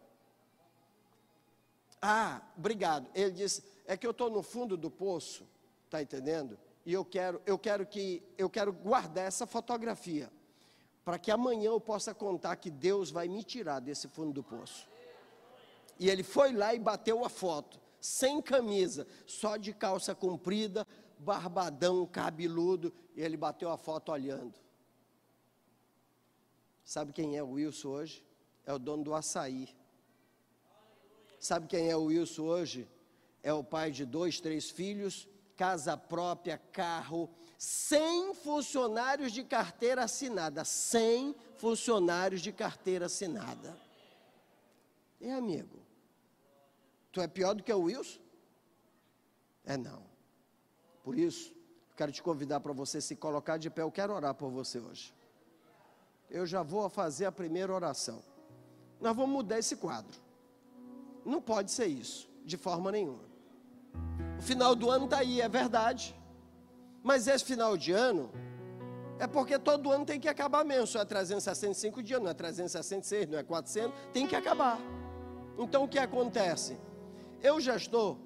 Ah, 2.00 2.42
obrigado. 2.56 3.08
Ele 3.14 3.30
disse: 3.30 3.64
é 3.86 3.96
que 3.96 4.06
eu 4.06 4.10
estou 4.10 4.30
no 4.30 4.42
fundo 4.42 4.76
do 4.76 4.90
poço, 4.90 5.48
tá 5.88 6.02
entendendo? 6.02 6.58
E 6.86 6.92
eu 6.92 7.04
quero, 7.04 7.42
eu 7.44 7.58
quero 7.58 7.84
que, 7.84 8.22
eu 8.38 8.48
quero 8.48 8.72
guardar 8.72 9.26
essa 9.26 9.44
fotografia 9.44 10.30
para 11.04 11.18
que 11.18 11.32
amanhã 11.32 11.66
eu 11.70 11.80
possa 11.80 12.14
contar 12.14 12.54
que 12.54 12.70
Deus 12.70 13.10
vai 13.10 13.26
me 13.26 13.42
tirar 13.42 13.80
desse 13.80 14.06
fundo 14.06 14.32
do 14.32 14.42
poço. 14.42 14.88
E 15.98 16.08
ele 16.08 16.22
foi 16.22 16.52
lá 16.52 16.72
e 16.74 16.78
bateu 16.78 17.24
a 17.24 17.28
foto, 17.28 17.80
sem 18.00 18.40
camisa, 18.40 19.04
só 19.26 19.56
de 19.56 19.72
calça 19.72 20.14
comprida, 20.14 20.86
barbadão, 21.18 22.06
cabeludo, 22.06 22.94
e 23.16 23.20
ele 23.20 23.36
bateu 23.36 23.70
a 23.70 23.76
foto 23.76 24.12
olhando. 24.12 24.54
Sabe 26.84 27.12
quem 27.12 27.36
é 27.36 27.42
o 27.42 27.50
Wilson 27.50 27.88
hoje? 27.88 28.24
É 28.64 28.72
o 28.72 28.78
dono 28.78 29.02
do 29.02 29.14
açaí. 29.14 29.68
Sabe 31.40 31.66
quem 31.66 31.90
é 31.90 31.96
o 31.96 32.04
Wilson 32.04 32.44
hoje? 32.44 32.88
É 33.42 33.52
o 33.52 33.64
pai 33.64 33.90
de 33.90 34.04
dois, 34.04 34.40
três 34.40 34.70
filhos, 34.70 35.28
casa 35.56 35.96
própria, 35.96 36.58
carro, 36.72 37.30
sem 37.58 38.34
funcionários 38.34 39.32
de 39.32 39.42
carteira 39.42 40.04
assinada. 40.04 40.64
Sem 40.64 41.34
funcionários 41.56 42.40
de 42.40 42.52
carteira 42.52 43.06
assinada. 43.06 43.76
É, 45.20 45.32
amigo. 45.32 45.78
Tu 47.10 47.20
é 47.20 47.26
pior 47.26 47.54
do 47.54 47.62
que 47.62 47.72
o 47.72 47.82
Wilson? 47.82 48.20
É 49.64 49.76
não. 49.76 50.02
Por 51.02 51.18
isso, 51.18 51.54
quero 51.96 52.12
te 52.12 52.22
convidar 52.22 52.60
para 52.60 52.72
você 52.72 53.00
se 53.00 53.16
colocar 53.16 53.56
de 53.56 53.70
pé. 53.70 53.82
Eu 53.82 53.90
quero 53.90 54.12
orar 54.12 54.34
por 54.34 54.50
você 54.50 54.78
hoje. 54.78 55.14
Eu 56.28 56.44
já 56.44 56.62
vou 56.62 56.88
fazer 56.90 57.24
a 57.24 57.32
primeira 57.32 57.72
oração. 57.72 58.22
Nós 59.00 59.16
vamos 59.16 59.30
mudar 59.30 59.58
esse 59.58 59.76
quadro. 59.76 60.20
Não 61.24 61.40
pode 61.40 61.70
ser 61.70 61.86
isso, 61.86 62.28
de 62.44 62.56
forma 62.56 62.92
nenhuma. 62.92 63.25
O 64.38 64.42
final 64.42 64.74
do 64.74 64.90
ano 64.90 65.04
está 65.06 65.18
aí, 65.18 65.40
é 65.40 65.48
verdade. 65.48 66.14
Mas 67.02 67.26
esse 67.26 67.44
final 67.44 67.76
de 67.76 67.92
ano 67.92 68.30
é 69.18 69.26
porque 69.26 69.58
todo 69.58 69.90
ano 69.90 70.04
tem 70.04 70.20
que 70.20 70.28
acabar 70.28 70.64
mesmo. 70.64 70.86
Só 70.86 71.00
é 71.00 71.04
365 71.04 72.02
dias, 72.02 72.20
não 72.20 72.30
é 72.30 72.34
366, 72.34 73.28
não 73.28 73.38
é 73.38 73.42
400, 73.42 73.98
tem 74.12 74.26
que 74.26 74.36
acabar. 74.36 74.78
Então 75.58 75.84
o 75.84 75.88
que 75.88 75.98
acontece? 75.98 76.76
Eu 77.42 77.60
já 77.60 77.76
estou, 77.76 78.18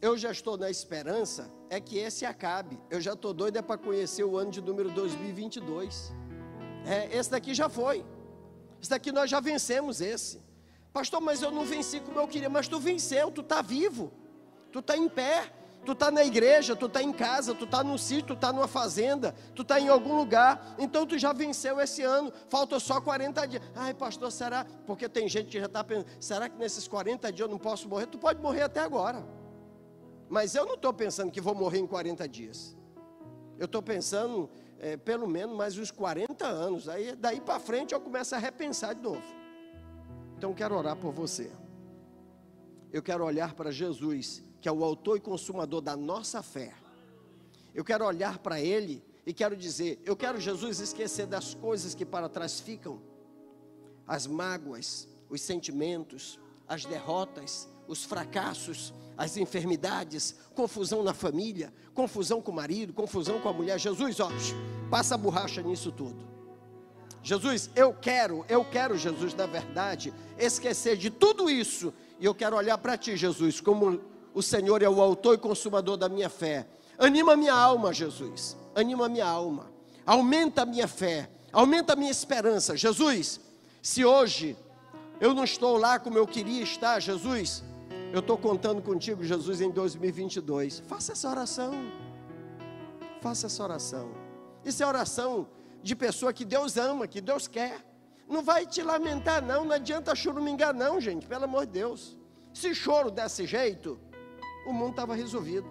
eu 0.00 0.16
já 0.16 0.30
estou 0.30 0.56
na 0.56 0.70
esperança 0.70 1.50
é 1.68 1.80
que 1.80 1.98
esse 1.98 2.24
acabe. 2.24 2.78
Eu 2.88 3.00
já 3.00 3.12
estou 3.12 3.34
doido 3.34 3.56
é 3.56 3.62
para 3.62 3.76
conhecer 3.76 4.24
o 4.24 4.36
ano 4.36 4.50
de 4.50 4.60
número 4.60 4.90
2022. 4.90 6.12
É, 6.86 7.16
esse 7.16 7.30
daqui 7.30 7.54
já 7.54 7.68
foi. 7.68 8.04
Esse 8.80 8.90
daqui 8.90 9.10
nós 9.10 9.28
já 9.28 9.40
vencemos 9.40 10.00
esse. 10.00 10.40
Pastor, 10.92 11.20
mas 11.20 11.42
eu 11.42 11.50
não 11.50 11.64
venci 11.64 12.00
como 12.00 12.18
eu 12.18 12.28
queria. 12.28 12.48
Mas 12.48 12.68
tu 12.68 12.78
venceu, 12.78 13.30
tu 13.30 13.40
está 13.40 13.60
vivo, 13.60 14.12
tu 14.72 14.80
está 14.80 14.96
em 14.96 15.08
pé, 15.08 15.52
tu 15.84 15.92
está 15.92 16.10
na 16.10 16.24
igreja, 16.24 16.74
tu 16.74 16.86
está 16.86 17.02
em 17.02 17.12
casa, 17.12 17.54
tu 17.54 17.64
está 17.64 17.82
no 17.82 17.96
sítio, 17.96 18.28
tu 18.28 18.32
está 18.34 18.52
numa 18.52 18.66
fazenda, 18.66 19.34
tu 19.54 19.62
está 19.62 19.80
em 19.80 19.88
algum 19.88 20.16
lugar. 20.16 20.74
Então 20.78 21.06
tu 21.06 21.16
já 21.18 21.32
venceu 21.32 21.80
esse 21.80 22.02
ano. 22.02 22.32
Falta 22.48 22.78
só 22.80 23.00
40 23.00 23.46
dias. 23.46 23.62
Ai, 23.74 23.94
pastor, 23.94 24.30
será? 24.32 24.66
Porque 24.86 25.08
tem 25.08 25.28
gente 25.28 25.48
que 25.48 25.60
já 25.60 25.66
está 25.66 25.82
pensando: 25.84 26.08
será 26.20 26.48
que 26.48 26.58
nesses 26.58 26.86
40 26.88 27.32
dias 27.32 27.48
eu 27.48 27.50
não 27.50 27.58
posso 27.58 27.88
morrer? 27.88 28.06
Tu 28.06 28.18
pode 28.18 28.42
morrer 28.42 28.62
até 28.62 28.80
agora. 28.80 29.24
Mas 30.28 30.54
eu 30.54 30.66
não 30.66 30.74
estou 30.74 30.92
pensando 30.92 31.30
que 31.30 31.40
vou 31.40 31.54
morrer 31.54 31.78
em 31.78 31.86
40 31.86 32.28
dias. 32.28 32.76
Eu 33.58 33.66
estou 33.66 33.80
pensando 33.80 34.50
é, 34.78 34.96
pelo 34.96 35.26
menos 35.26 35.56
mais 35.56 35.78
uns 35.78 35.90
40 35.90 36.46
anos. 36.46 36.88
Aí, 36.88 37.14
daí 37.14 37.40
para 37.40 37.60
frente 37.60 37.94
eu 37.94 38.00
começo 38.00 38.34
a 38.34 38.38
repensar 38.38 38.94
de 38.94 39.02
novo. 39.02 39.22
Então 40.36 40.52
quero 40.52 40.76
orar 40.76 40.96
por 40.96 41.12
você. 41.12 41.50
Eu 42.92 43.02
quero 43.02 43.24
olhar 43.24 43.54
para 43.54 43.70
Jesus, 43.70 44.42
que 44.66 44.68
é 44.68 44.72
o 44.72 44.82
autor 44.82 45.16
e 45.16 45.20
consumador 45.20 45.80
da 45.80 45.96
nossa 45.96 46.42
fé. 46.42 46.74
Eu 47.72 47.84
quero 47.84 48.04
olhar 48.04 48.38
para 48.38 48.60
Ele 48.60 49.00
e 49.24 49.32
quero 49.32 49.56
dizer: 49.56 50.02
eu 50.04 50.16
quero, 50.16 50.40
Jesus, 50.40 50.80
esquecer 50.80 51.24
das 51.24 51.54
coisas 51.54 51.94
que 51.94 52.04
para 52.04 52.28
trás 52.28 52.58
ficam, 52.58 53.00
as 54.08 54.26
mágoas, 54.26 55.06
os 55.30 55.40
sentimentos, 55.40 56.40
as 56.66 56.84
derrotas, 56.84 57.68
os 57.86 58.02
fracassos, 58.02 58.92
as 59.16 59.36
enfermidades, 59.36 60.34
confusão 60.52 61.04
na 61.04 61.14
família, 61.14 61.72
confusão 61.94 62.42
com 62.42 62.50
o 62.50 62.56
marido, 62.56 62.92
confusão 62.92 63.40
com 63.40 63.48
a 63.48 63.52
mulher. 63.52 63.78
Jesus, 63.78 64.18
ó, 64.18 64.28
passa 64.90 65.14
a 65.14 65.18
borracha 65.18 65.62
nisso 65.62 65.92
tudo. 65.92 66.26
Jesus, 67.22 67.70
eu 67.76 67.94
quero, 67.94 68.44
eu 68.48 68.64
quero, 68.64 68.98
Jesus, 68.98 69.32
na 69.32 69.46
verdade, 69.46 70.12
esquecer 70.36 70.96
de 70.96 71.08
tudo 71.08 71.48
isso 71.48 71.94
e 72.18 72.24
eu 72.24 72.34
quero 72.34 72.56
olhar 72.56 72.78
para 72.78 72.98
ti, 72.98 73.16
Jesus, 73.16 73.60
como 73.60 74.15
o 74.36 74.42
Senhor 74.42 74.82
é 74.82 74.88
o 74.88 75.00
autor 75.00 75.36
e 75.36 75.38
consumador 75.38 75.96
da 75.96 76.10
minha 76.10 76.28
fé. 76.28 76.66
Anima 76.98 77.34
minha 77.34 77.54
alma, 77.54 77.90
Jesus. 77.90 78.54
Anima 78.74 79.08
minha 79.08 79.26
alma. 79.26 79.72
Aumenta 80.04 80.60
a 80.60 80.66
minha 80.66 80.86
fé. 80.86 81.30
Aumenta 81.50 81.94
a 81.94 81.96
minha 81.96 82.10
esperança. 82.10 82.76
Jesus, 82.76 83.40
se 83.80 84.04
hoje 84.04 84.54
eu 85.22 85.32
não 85.32 85.42
estou 85.42 85.78
lá 85.78 85.98
como 85.98 86.18
eu 86.18 86.26
queria 86.26 86.62
estar, 86.62 87.00
Jesus, 87.00 87.64
eu 88.12 88.20
estou 88.20 88.36
contando 88.36 88.82
contigo, 88.82 89.24
Jesus, 89.24 89.62
em 89.62 89.70
2022. 89.70 90.80
Faça 90.80 91.12
essa 91.12 91.30
oração. 91.30 91.72
Faça 93.22 93.46
essa 93.46 93.64
oração. 93.64 94.10
Isso 94.62 94.82
é 94.82 94.86
oração 94.86 95.48
de 95.82 95.96
pessoa 95.96 96.30
que 96.30 96.44
Deus 96.44 96.76
ama, 96.76 97.08
que 97.08 97.22
Deus 97.22 97.48
quer. 97.48 97.82
Não 98.28 98.42
vai 98.42 98.66
te 98.66 98.82
lamentar, 98.82 99.42
não. 99.42 99.64
Não 99.64 99.72
adianta 99.72 100.14
chorumingar, 100.14 100.74
não, 100.74 101.00
gente. 101.00 101.26
Pelo 101.26 101.44
amor 101.44 101.64
de 101.64 101.72
Deus. 101.72 102.18
Se 102.52 102.74
choro 102.74 103.10
desse 103.10 103.46
jeito, 103.46 103.98
o 104.66 104.72
mundo 104.72 104.90
estava 104.90 105.14
resolvido. 105.14 105.66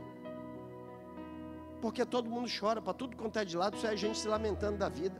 Porque 1.81 2.05
todo 2.05 2.29
mundo 2.29 2.49
chora, 2.49 2.81
para 2.81 2.93
tudo 2.93 3.15
quanto 3.15 3.37
é 3.37 3.45
de 3.45 3.55
lado, 3.55 3.77
só 3.77 3.87
é 3.87 3.97
gente 3.97 4.17
se 4.17 4.27
lamentando 4.27 4.77
da 4.77 4.89
vida. 4.89 5.19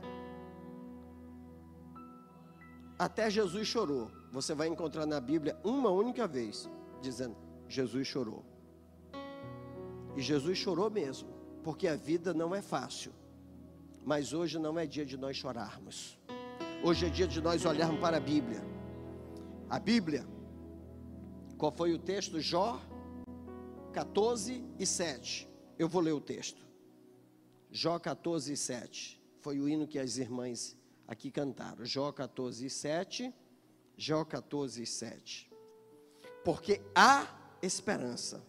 Até 2.98 3.30
Jesus 3.30 3.68
chorou. 3.68 4.10
Você 4.32 4.54
vai 4.54 4.68
encontrar 4.68 5.06
na 5.06 5.20
Bíblia 5.20 5.56
uma 5.62 5.90
única 5.90 6.26
vez 6.26 6.68
dizendo: 7.00 7.36
Jesus 7.68 8.06
chorou. 8.06 8.44
E 10.16 10.22
Jesus 10.22 10.56
chorou 10.56 10.90
mesmo, 10.90 11.28
porque 11.62 11.86
a 11.86 11.94
vida 11.94 12.32
não 12.32 12.54
é 12.54 12.62
fácil. 12.62 13.12
Mas 14.04 14.32
hoje 14.32 14.58
não 14.58 14.78
é 14.78 14.86
dia 14.86 15.04
de 15.04 15.16
nós 15.16 15.36
chorarmos. 15.36 16.18
Hoje 16.82 17.06
é 17.06 17.08
dia 17.10 17.26
de 17.26 17.40
nós 17.40 17.64
olharmos 17.64 18.00
para 18.00 18.16
a 18.16 18.20
Bíblia. 18.20 18.62
A 19.68 19.78
Bíblia, 19.78 20.26
qual 21.58 21.72
foi 21.72 21.92
o 21.92 21.98
texto? 21.98 22.40
Jó 22.40 22.80
14 23.96 24.64
e 24.78 24.86
7. 24.86 25.48
Eu 25.78 25.88
vou 25.88 26.00
ler 26.00 26.12
o 26.12 26.20
texto. 26.20 26.64
Jó 27.70 27.98
14 27.98 28.52
e 28.52 28.56
7. 28.56 29.20
Foi 29.40 29.58
o 29.58 29.68
hino 29.68 29.88
que 29.88 29.98
as 29.98 30.18
irmãs 30.18 30.76
aqui 31.08 31.30
cantaram. 31.30 31.84
Jó 31.84 32.12
14 32.12 32.66
e 32.66 32.70
7. 32.70 33.34
Jó 33.96 34.24
14 34.24 34.82
e 34.82 34.86
7 34.86 35.56
porque 36.46 36.80
há 36.94 37.26
esperança 37.60 38.40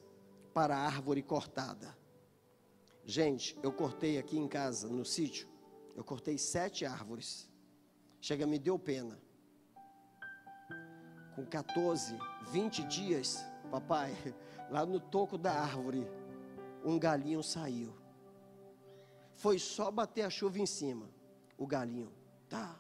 para 0.53 0.77
a 0.77 0.85
árvore 0.85 1.23
cortada. 1.23 1.97
Gente, 3.03 3.57
eu 3.63 3.73
cortei 3.73 4.19
aqui 4.19 4.37
em 4.37 4.47
casa, 4.47 4.87
no 4.87 5.03
sítio, 5.03 5.47
eu 5.95 6.03
cortei 6.03 6.37
sete 6.37 6.85
árvores. 6.85 7.49
Chega, 8.21 8.45
me 8.45 8.59
deu 8.59 8.77
pena. 8.77 9.19
Com 11.35 11.43
14, 11.43 12.15
20 12.51 12.83
dias, 12.83 13.43
papai, 13.67 14.15
lá 14.69 14.85
no 14.85 14.99
toco 14.99 15.37
da 15.37 15.53
árvore, 15.53 16.07
um 16.83 16.97
galinho 16.97 17.43
saiu. 17.43 17.93
Foi 19.35 19.59
só 19.59 19.91
bater 19.91 20.23
a 20.23 20.29
chuva 20.29 20.59
em 20.59 20.65
cima, 20.65 21.09
o 21.57 21.67
galinho, 21.67 22.11
tá. 22.49 22.79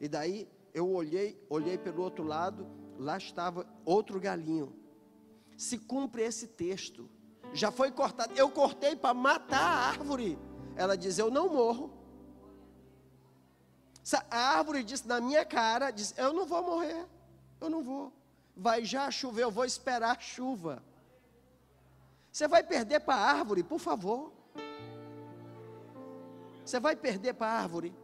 E 0.00 0.08
daí 0.08 0.48
eu 0.72 0.90
olhei, 0.90 1.42
olhei 1.48 1.78
pelo 1.78 2.02
outro 2.02 2.22
lado, 2.22 2.66
lá 2.98 3.16
estava 3.16 3.66
outro 3.84 4.20
galinho. 4.20 4.74
Se 5.56 5.78
cumpre 5.78 6.22
esse 6.22 6.46
texto. 6.46 7.08
Já 7.52 7.70
foi 7.70 7.90
cortado. 7.90 8.34
Eu 8.34 8.50
cortei 8.50 8.94
para 8.94 9.14
matar 9.14 9.60
a 9.60 9.88
árvore. 9.88 10.38
Ela 10.74 10.96
diz: 10.96 11.18
Eu 11.18 11.30
não 11.30 11.48
morro. 11.48 11.90
A 14.30 14.36
árvore 14.58 14.84
disse 14.84 15.08
na 15.08 15.20
minha 15.20 15.44
cara: 15.44 15.90
diz, 15.90 16.12
Eu 16.18 16.32
não 16.32 16.44
vou 16.44 16.62
morrer. 16.62 17.06
Eu 17.60 17.70
não 17.70 17.82
vou. 17.82 18.12
Vai 18.56 18.84
já 18.84 19.10
chover, 19.10 19.42
eu 19.42 19.50
vou 19.50 19.64
esperar 19.64 20.20
chuva. 20.20 20.82
Você 22.32 22.48
vai 22.48 22.62
perder 22.62 23.00
para 23.00 23.14
a 23.14 23.30
árvore, 23.32 23.62
por 23.62 23.78
favor. 23.78 24.32
Você 26.64 26.80
vai 26.80 26.96
perder 26.96 27.34
para 27.34 27.48
a 27.48 27.60
árvore. 27.60 27.94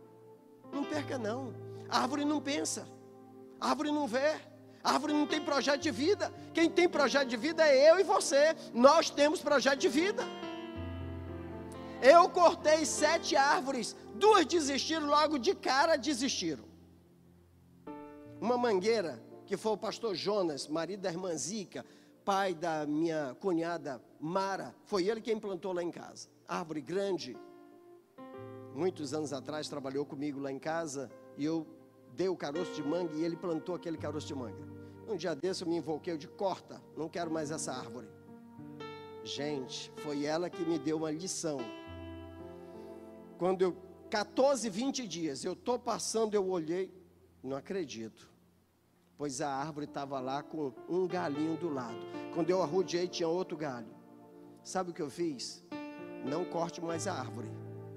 Não 0.73 0.85
perca, 0.85 1.19
não. 1.19 1.55
A 1.89 2.01
árvore 2.01 2.25
não 2.25 2.41
pensa. 2.41 2.87
A 3.61 3.71
árvore 3.71 3.91
não 3.91 4.07
vê. 4.07 4.41
A 4.85 4.93
árvore 4.93 5.13
não 5.13 5.27
tem 5.27 5.41
projeto 5.41 5.81
de 5.81 5.91
vida. 5.91 6.33
Quem 6.53 6.69
tem 6.71 6.89
projeto 6.89 7.29
de 7.29 7.37
vida 7.37 7.67
é 7.67 7.91
eu 7.91 7.99
e 7.99 8.03
você. 8.03 8.55
Nós 8.75 9.11
temos 9.11 9.41
projeto 9.41 9.79
de 9.79 9.89
vida. 9.89 10.23
Eu 12.03 12.29
cortei 12.29 12.85
sete 12.85 13.37
árvores, 13.37 13.95
duas 14.17 14.45
desistiram 14.45 15.07
logo 15.07 15.39
de 15.39 15.55
cara, 15.55 15.97
desistiram. 15.97 16.65
Uma 18.41 18.59
mangueira 18.59 19.23
que 19.53 19.57
foi 19.59 19.73
o 19.73 19.77
pastor 19.77 20.15
Jonas, 20.15 20.67
marido 20.67 21.01
da 21.01 21.11
irmã 21.11 21.37
Zica, 21.37 21.85
pai 22.25 22.55
da 22.55 22.87
minha 22.87 23.37
cunhada 23.39 24.01
Mara, 24.19 24.75
foi 24.87 25.07
ele 25.07 25.21
quem 25.21 25.39
plantou 25.39 25.75
lá 25.75 25.83
em 25.83 25.91
casa. 25.91 26.31
Árvore 26.49 26.81
grande. 26.81 27.37
Muitos 28.75 29.13
anos 29.13 29.31
atrás 29.31 29.69
trabalhou 29.69 30.07
comigo 30.07 30.41
lá 30.41 30.51
em 30.51 30.59
casa 30.59 31.11
e 31.37 31.45
eu 31.45 31.67
dei 32.17 32.31
o 32.31 32.35
caroço 32.35 32.73
de 32.73 32.83
manga 32.83 33.15
e 33.15 33.23
ele 33.23 33.37
plantou 33.37 33.75
aquele 33.75 33.99
caroço 33.99 34.27
de 34.27 34.35
manga. 34.35 34.67
Um 35.07 35.19
dia 35.19 35.35
desse 35.35 35.65
eu 35.65 35.69
me 35.69 35.77
invoquei, 35.77 36.15
eu 36.15 36.17
de 36.17 36.29
corta, 36.29 36.83
não 36.97 37.07
quero 37.07 37.31
mais 37.31 37.51
essa 37.51 37.75
árvore. 37.75 38.09
Gente, 39.23 39.93
foi 39.99 40.25
ela 40.25 40.49
que 40.49 40.63
me 40.63 40.79
deu 40.79 40.97
uma 40.97 41.11
lição. 41.11 41.59
Quando 43.37 43.61
eu, 43.61 43.77
14, 44.09 44.71
20 44.71 45.07
dias, 45.07 45.45
eu 45.45 45.53
estou 45.53 45.79
passando, 45.79 46.33
eu 46.33 46.49
olhei, 46.49 46.91
não 47.43 47.55
acredito. 47.55 48.32
Pois 49.23 49.41
a 49.41 49.49
árvore 49.49 49.87
estava 49.87 50.19
lá 50.19 50.43
com 50.43 50.73
um 50.89 51.07
galinho 51.07 51.57
do 51.57 51.73
lado. 51.73 51.97
Quando 52.35 52.51
eu 52.51 52.61
arrodeei, 52.61 53.07
tinha 53.07 53.29
outro 53.29 53.57
galho. 53.57 53.87
Sabe 54.65 54.91
o 54.91 54.93
que 54.93 55.01
eu 55.01 55.09
fiz? 55.09 55.65
Não 56.25 56.45
corte 56.45 56.81
mais 56.81 57.07
a 57.07 57.15
árvore. 57.15 57.49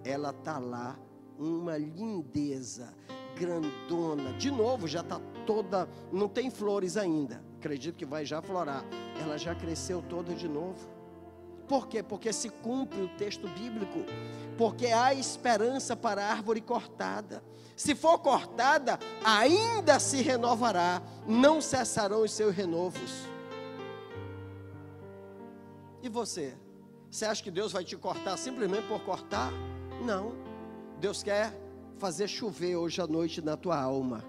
Ela 0.03 0.29
está 0.29 0.59
lá, 0.59 0.99
uma 1.39 1.79
lindeza, 1.79 2.93
grandona. 3.35 4.33
De 4.33 4.51
novo, 4.51 4.87
já 4.87 5.01
está 5.01 5.19
toda, 5.47 5.89
não 6.13 6.29
tem 6.29 6.51
flores 6.51 6.95
ainda. 6.95 7.43
Acredito 7.57 7.97
que 7.97 8.05
vai 8.05 8.23
já 8.23 8.39
florar. 8.39 8.85
Ela 9.19 9.39
já 9.39 9.55
cresceu 9.55 10.03
toda 10.03 10.31
de 10.35 10.47
novo. 10.47 10.94
Por 11.67 11.87
quê? 11.87 12.03
Porque 12.03 12.31
se 12.31 12.49
cumpre 12.49 13.01
o 13.01 13.07
texto 13.09 13.47
bíblico. 13.47 13.99
Porque 14.57 14.87
há 14.87 15.13
esperança 15.13 15.95
para 15.95 16.25
a 16.25 16.31
árvore 16.31 16.61
cortada. 16.61 17.43
Se 17.75 17.93
for 17.93 18.19
cortada, 18.19 18.97
ainda 19.23 19.99
se 19.99 20.21
renovará, 20.21 21.01
não 21.27 21.59
cessarão 21.59 22.23
os 22.23 22.31
seus 22.31 22.55
renovos. 22.55 23.11
E 26.01 26.07
você? 26.07 26.55
Você 27.09 27.25
acha 27.25 27.43
que 27.43 27.51
Deus 27.51 27.71
vai 27.71 27.83
te 27.83 27.97
cortar 27.97 28.37
simplesmente 28.37 28.87
por 28.87 29.01
cortar? 29.01 29.51
Não. 30.05 30.33
Deus 30.99 31.23
quer 31.23 31.53
fazer 31.97 32.27
chover 32.27 32.75
hoje 32.75 33.01
à 33.01 33.07
noite 33.07 33.41
na 33.41 33.57
tua 33.57 33.79
alma. 33.79 34.23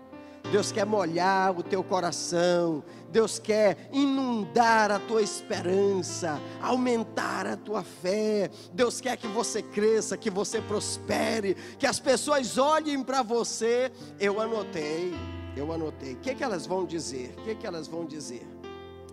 Deus 0.50 0.70
quer 0.70 0.86
molhar 0.86 1.58
o 1.58 1.62
teu 1.62 1.82
coração, 1.82 2.84
Deus 3.10 3.38
quer 3.38 3.88
inundar 3.92 4.92
a 4.92 4.98
tua 5.00 5.20
esperança, 5.20 6.40
aumentar 6.60 7.46
a 7.46 7.56
tua 7.56 7.82
fé. 7.82 8.48
Deus 8.72 9.00
quer 9.00 9.16
que 9.16 9.26
você 9.26 9.60
cresça, 9.60 10.16
que 10.16 10.30
você 10.30 10.60
prospere, 10.60 11.54
que 11.78 11.86
as 11.86 11.98
pessoas 11.98 12.58
olhem 12.58 13.02
para 13.02 13.22
você. 13.22 13.90
Eu 14.20 14.40
anotei, 14.40 15.12
eu 15.56 15.72
anotei. 15.72 16.12
O 16.14 16.18
que, 16.18 16.34
que 16.34 16.44
elas 16.44 16.64
vão 16.64 16.86
dizer? 16.86 17.34
O 17.38 17.42
que, 17.42 17.54
que 17.56 17.66
elas 17.66 17.88
vão 17.88 18.04
dizer? 18.04 18.46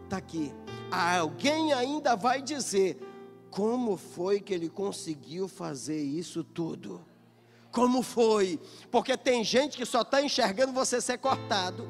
Está 0.03 0.17
aqui. 0.17 0.53
Alguém 0.91 1.73
ainda 1.73 2.15
vai 2.15 2.41
dizer: 2.41 2.99
como 3.49 3.97
foi 3.97 4.39
que 4.39 4.53
ele 4.53 4.69
conseguiu 4.69 5.47
fazer 5.47 6.01
isso 6.01 6.43
tudo? 6.43 7.03
Como 7.73 8.03
foi. 8.03 8.59
Porque 8.89 9.17
tem 9.17 9.43
gente 9.43 9.75
que 9.75 9.85
só 9.85 10.01
está 10.01 10.21
enxergando 10.21 10.71
você 10.71 11.01
ser 11.01 11.17
cortado. 11.17 11.89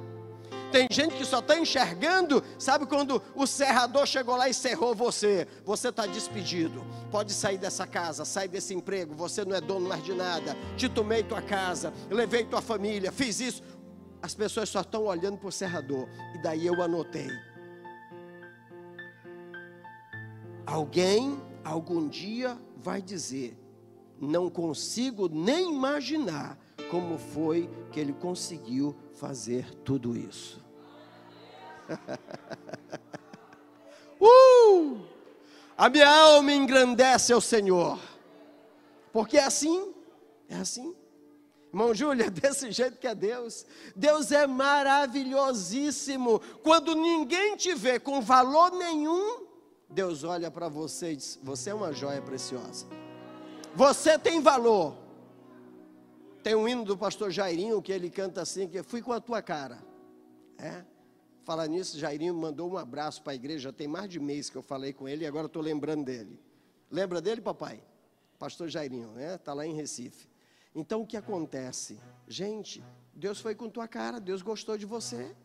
Tem 0.71 0.87
gente 0.89 1.15
que 1.15 1.25
só 1.25 1.37
está 1.37 1.55
enxergando, 1.55 2.43
sabe 2.57 2.87
quando 2.87 3.21
o 3.35 3.45
serrador 3.45 4.07
chegou 4.07 4.35
lá 4.35 4.49
e 4.49 4.55
serrou 4.55 4.95
você? 4.95 5.47
Você 5.63 5.89
está 5.89 6.07
despedido. 6.07 6.83
Pode 7.11 7.31
sair 7.31 7.59
dessa 7.59 7.85
casa, 7.85 8.25
sair 8.25 8.47
desse 8.47 8.73
emprego. 8.73 9.13
Você 9.13 9.45
não 9.45 9.55
é 9.55 9.61
dono 9.61 9.87
mais 9.87 10.03
de 10.03 10.15
nada. 10.15 10.57
Te 10.75 10.89
tomei 10.89 11.21
tua 11.21 11.43
casa, 11.43 11.93
levei 12.09 12.43
tua 12.43 12.59
família, 12.59 13.11
fiz 13.11 13.39
isso. 13.39 13.61
As 14.19 14.33
pessoas 14.33 14.67
só 14.69 14.81
estão 14.81 15.03
olhando 15.03 15.37
para 15.37 15.49
o 15.49 15.51
serrador. 15.51 16.09
E 16.33 16.41
daí 16.41 16.65
eu 16.65 16.81
anotei. 16.81 17.29
Alguém, 20.65 21.39
algum 21.63 22.07
dia, 22.07 22.57
vai 22.77 22.99
dizer: 22.99 23.62
não 24.23 24.49
consigo 24.49 25.29
nem 25.29 25.73
imaginar 25.73 26.57
como 26.89 27.17
foi 27.17 27.69
que 27.91 27.99
ele 27.99 28.13
conseguiu 28.13 28.95
fazer 29.13 29.73
tudo 29.83 30.17
isso. 30.17 30.63
uh! 34.19 34.97
A 35.77 35.89
minha 35.89 36.09
alma 36.09 36.53
engrandece 36.53 37.33
ao 37.33 37.41
Senhor, 37.41 37.99
porque 39.11 39.37
é 39.37 39.43
assim, 39.43 39.93
é 40.47 40.55
assim. 40.55 40.95
Irmão 41.69 41.93
Júlia, 41.95 42.29
desse 42.29 42.71
jeito 42.71 42.99
que 42.99 43.07
é 43.07 43.15
Deus. 43.15 43.65
Deus 43.95 44.31
é 44.31 44.45
maravilhosíssimo. 44.45 46.39
Quando 46.61 46.93
ninguém 46.93 47.55
te 47.55 47.73
vê 47.73 47.99
com 47.99 48.21
valor 48.21 48.71
nenhum, 48.71 49.47
Deus 49.89 50.23
olha 50.23 50.51
para 50.51 50.69
você 50.69 51.13
e 51.13 51.15
diz: 51.15 51.39
Você 51.41 51.71
é 51.71 51.73
uma 51.73 51.91
joia 51.91 52.21
preciosa. 52.21 52.85
Você 53.75 54.19
tem 54.19 54.39
valor. 54.39 54.95
Tem 56.43 56.53
um 56.53 56.67
hino 56.67 56.83
do 56.83 56.95
pastor 56.95 57.31
Jairinho 57.31 57.81
que 57.81 57.91
ele 57.91 58.09
canta 58.09 58.41
assim: 58.41 58.67
que 58.67 58.83
fui 58.83 59.01
com 59.01 59.11
a 59.11 59.19
tua 59.19 59.41
cara. 59.41 59.83
É? 60.57 60.83
Fala 61.43 61.67
nisso, 61.67 61.97
Jairinho 61.97 62.33
mandou 62.35 62.71
um 62.71 62.77
abraço 62.77 63.21
para 63.23 63.33
a 63.33 63.35
igreja. 63.35 63.73
Tem 63.73 63.87
mais 63.87 64.09
de 64.09 64.19
mês 64.19 64.49
que 64.49 64.55
eu 64.55 64.61
falei 64.61 64.93
com 64.93 65.09
ele 65.09 65.23
e 65.23 65.27
agora 65.27 65.47
estou 65.47 65.61
lembrando 65.61 66.05
dele. 66.05 66.39
Lembra 66.91 67.19
dele, 67.19 67.41
papai? 67.41 67.83
Pastor 68.37 68.69
Jairinho, 68.69 69.07
né? 69.09 69.35
Está 69.35 69.53
lá 69.53 69.65
em 69.65 69.73
Recife. 69.73 70.29
Então 70.75 71.01
o 71.01 71.07
que 71.07 71.17
acontece? 71.17 71.99
Gente, 72.27 72.83
Deus 73.13 73.39
foi 73.39 73.55
com 73.55 73.69
tua 73.69 73.87
cara, 73.87 74.19
Deus 74.19 74.41
gostou 74.41 74.77
de 74.77 74.85
você. 74.85 75.35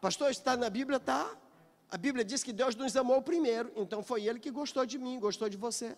Pastor, 0.00 0.30
está 0.30 0.56
na 0.56 0.68
Bíblia? 0.68 0.98
Tá. 0.98 1.36
A 1.88 1.96
Bíblia 1.96 2.24
diz 2.24 2.42
que 2.42 2.52
Deus 2.52 2.74
nos 2.74 2.96
amou 2.96 3.22
primeiro, 3.22 3.70
então 3.76 4.02
foi 4.02 4.24
Ele 4.26 4.40
que 4.40 4.50
gostou 4.50 4.84
de 4.84 4.98
mim, 4.98 5.20
gostou 5.20 5.48
de 5.48 5.56
você. 5.56 5.96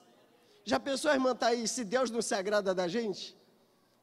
Já 0.65 0.81
pensou, 0.81 1.13
irmã 1.13 1.37
aí, 1.43 1.69
se 1.69 1.85
Deus 1.85 2.11
não 2.11 2.23
se 2.23 2.35
agrada 2.35 2.75
da 2.75 2.89
gente? 2.89 3.37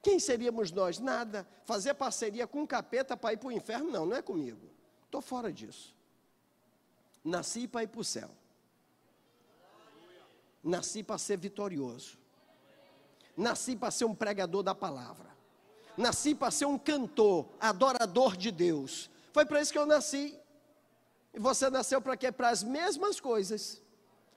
Quem 0.01 0.19
seríamos 0.19 0.71
nós? 0.71 0.99
Nada. 0.99 1.47
Fazer 1.65 1.93
parceria 1.95 2.45
com 2.45 2.61
um 2.61 2.67
capeta 2.67 3.17
para 3.17 3.33
ir 3.33 3.37
para 3.37 3.47
o 3.47 3.51
inferno? 3.51 3.91
Não, 3.91 4.05
não 4.05 4.15
é 4.15 4.21
comigo. 4.21 4.69
Estou 5.05 5.21
fora 5.21 5.51
disso. 5.51 5.95
Nasci 7.23 7.67
para 7.67 7.83
ir 7.83 7.87
para 7.87 8.01
o 8.01 8.03
céu. 8.03 8.29
Nasci 10.63 11.03
para 11.03 11.17
ser 11.17 11.37
vitorioso. 11.37 12.17
Nasci 13.35 13.75
para 13.75 13.91
ser 13.91 14.05
um 14.05 14.13
pregador 14.13 14.61
da 14.61 14.75
palavra. 14.75 15.29
Nasci 15.97 16.33
para 16.35 16.51
ser 16.51 16.65
um 16.65 16.77
cantor, 16.77 17.47
adorador 17.59 18.37
de 18.37 18.51
Deus. 18.51 19.09
Foi 19.33 19.45
para 19.45 19.61
isso 19.61 19.71
que 19.71 19.79
eu 19.79 19.85
nasci. 19.85 20.37
E 21.33 21.39
você 21.39 21.69
nasceu 21.69 22.01
para 22.01 22.17
quê? 22.17 22.31
Para 22.31 22.49
as 22.49 22.63
mesmas 22.63 23.19
coisas. 23.19 23.81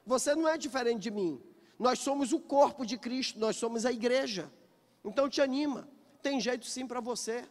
Você 0.06 0.34
não 0.34 0.48
é 0.48 0.56
diferente 0.56 1.02
de 1.02 1.10
mim. 1.10 1.42
Nós 1.78 1.98
somos 1.98 2.32
o 2.32 2.40
corpo 2.40 2.84
de 2.86 2.96
Cristo, 2.96 3.38
nós 3.38 3.56
somos 3.56 3.84
a 3.84 3.92
igreja. 3.92 4.50
Então 5.04 5.28
te 5.28 5.40
anima. 5.40 5.88
Tem 6.22 6.40
jeito 6.40 6.66
sim 6.66 6.86
para 6.86 7.00
você. 7.00 7.44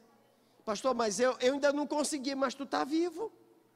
Pastor, 0.66 0.96
mas 0.96 1.20
eu, 1.20 1.36
eu 1.42 1.54
ainda 1.54 1.74
não 1.74 1.86
consegui, 1.86 2.34
mas 2.36 2.54
tu 2.54 2.64
está 2.64 2.84
vivo. 2.84 3.32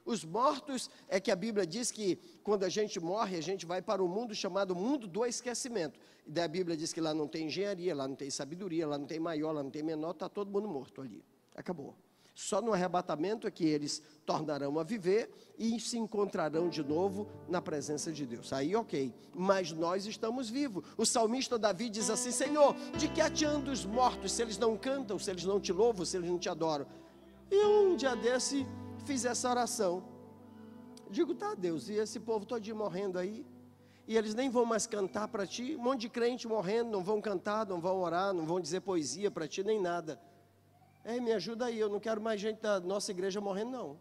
Os 0.06 0.24
mortos 0.24 0.90
é 1.10 1.20
que 1.20 1.30
a 1.30 1.36
Bíblia 1.36 1.68
diz 1.68 1.92
que 1.92 2.18
quando 2.42 2.64
a 2.64 2.70
gente 2.70 2.98
morre, 2.98 3.36
a 3.36 3.42
gente 3.42 3.66
vai 3.66 3.82
para 3.82 4.02
o 4.02 4.08
mundo 4.08 4.34
chamado 4.34 4.74
mundo 4.74 5.06
do 5.06 5.26
esquecimento. 5.26 6.00
E 6.26 6.32
daí 6.32 6.46
a 6.46 6.48
Bíblia 6.48 6.78
diz 6.78 6.94
que 6.94 7.02
lá 7.02 7.14
não 7.14 7.28
tem 7.28 7.48
engenharia, 7.48 7.94
lá 7.94 8.08
não 8.08 8.16
tem 8.16 8.30
sabedoria, 8.30 8.88
lá 8.88 8.98
não 8.98 9.06
tem 9.06 9.20
maior, 9.20 9.52
lá 9.52 9.62
não 9.62 9.70
tem 9.70 9.84
menor, 9.84 10.12
está 10.12 10.30
todo 10.30 10.50
mundo 10.50 10.68
morto 10.68 11.02
ali. 11.02 11.22
Acabou. 11.54 11.94
Só 12.38 12.62
no 12.62 12.72
arrebatamento 12.72 13.48
é 13.48 13.52
que 13.52 13.66
eles 13.66 14.00
tornarão 14.24 14.78
a 14.78 14.84
viver 14.84 15.28
e 15.58 15.80
se 15.80 15.98
encontrarão 15.98 16.70
de 16.70 16.84
novo 16.84 17.28
na 17.50 17.60
presença 17.60 18.12
de 18.12 18.28
Deus. 18.28 18.54
Aí, 18.54 18.76
ok. 18.76 19.12
Mas 19.34 19.72
nós 19.72 20.06
estamos 20.06 20.48
vivos. 20.48 20.86
O 20.96 21.04
salmista 21.04 21.58
Davi 21.58 21.90
diz 21.90 22.12
assim: 22.12 22.30
Senhor, 22.30 22.76
de 22.96 23.08
que 23.08 23.22
adianta 23.22 23.72
os 23.72 23.84
mortos 23.84 24.34
se 24.34 24.44
eles 24.44 24.56
não 24.60 24.78
cantam, 24.78 25.18
se 25.18 25.32
eles 25.32 25.46
não 25.46 25.60
te 25.60 25.74
louvam, 25.74 26.06
se 26.06 26.16
eles 26.16 26.30
não 26.30 26.38
te 26.38 26.48
adoram? 26.48 26.86
E 27.50 27.66
um 27.66 27.96
dia 27.96 28.16
desse, 28.16 28.68
fiz 29.04 29.26
essa 29.26 29.50
oração. 29.50 30.04
Digo, 31.10 31.34
tá, 31.34 31.56
Deus, 31.56 31.90
e 31.90 31.96
esse 31.96 32.20
povo 32.20 32.46
todinho 32.46 32.76
morrendo 32.76 33.18
aí? 33.18 33.44
E 34.08 34.16
eles 34.16 34.36
nem 34.36 34.48
vão 34.48 34.64
mais 34.64 34.86
cantar 34.86 35.28
para 35.28 35.48
ti? 35.48 35.76
Um 35.76 35.82
monte 35.82 36.02
de 36.02 36.10
crente 36.10 36.48
morrendo, 36.48 36.92
não 36.92 37.04
vão 37.04 37.20
cantar, 37.20 37.66
não 37.66 37.82
vão 37.82 37.98
orar, 38.00 38.32
não 38.32 38.46
vão 38.46 38.60
dizer 38.60 38.82
poesia 38.82 39.32
para 39.32 39.48
ti, 39.48 39.64
nem 39.64 39.82
nada. 39.82 40.22
Ei, 41.10 41.22
me 41.22 41.32
ajuda 41.32 41.68
aí, 41.68 41.80
eu 41.80 41.88
não 41.88 42.02
quero 42.02 42.20
mais 42.20 42.42
gente 42.42 42.60
da 42.60 42.82
nossa 42.82 43.12
igreja 43.12 43.40
morrendo, 43.40 43.72
não. 43.72 44.00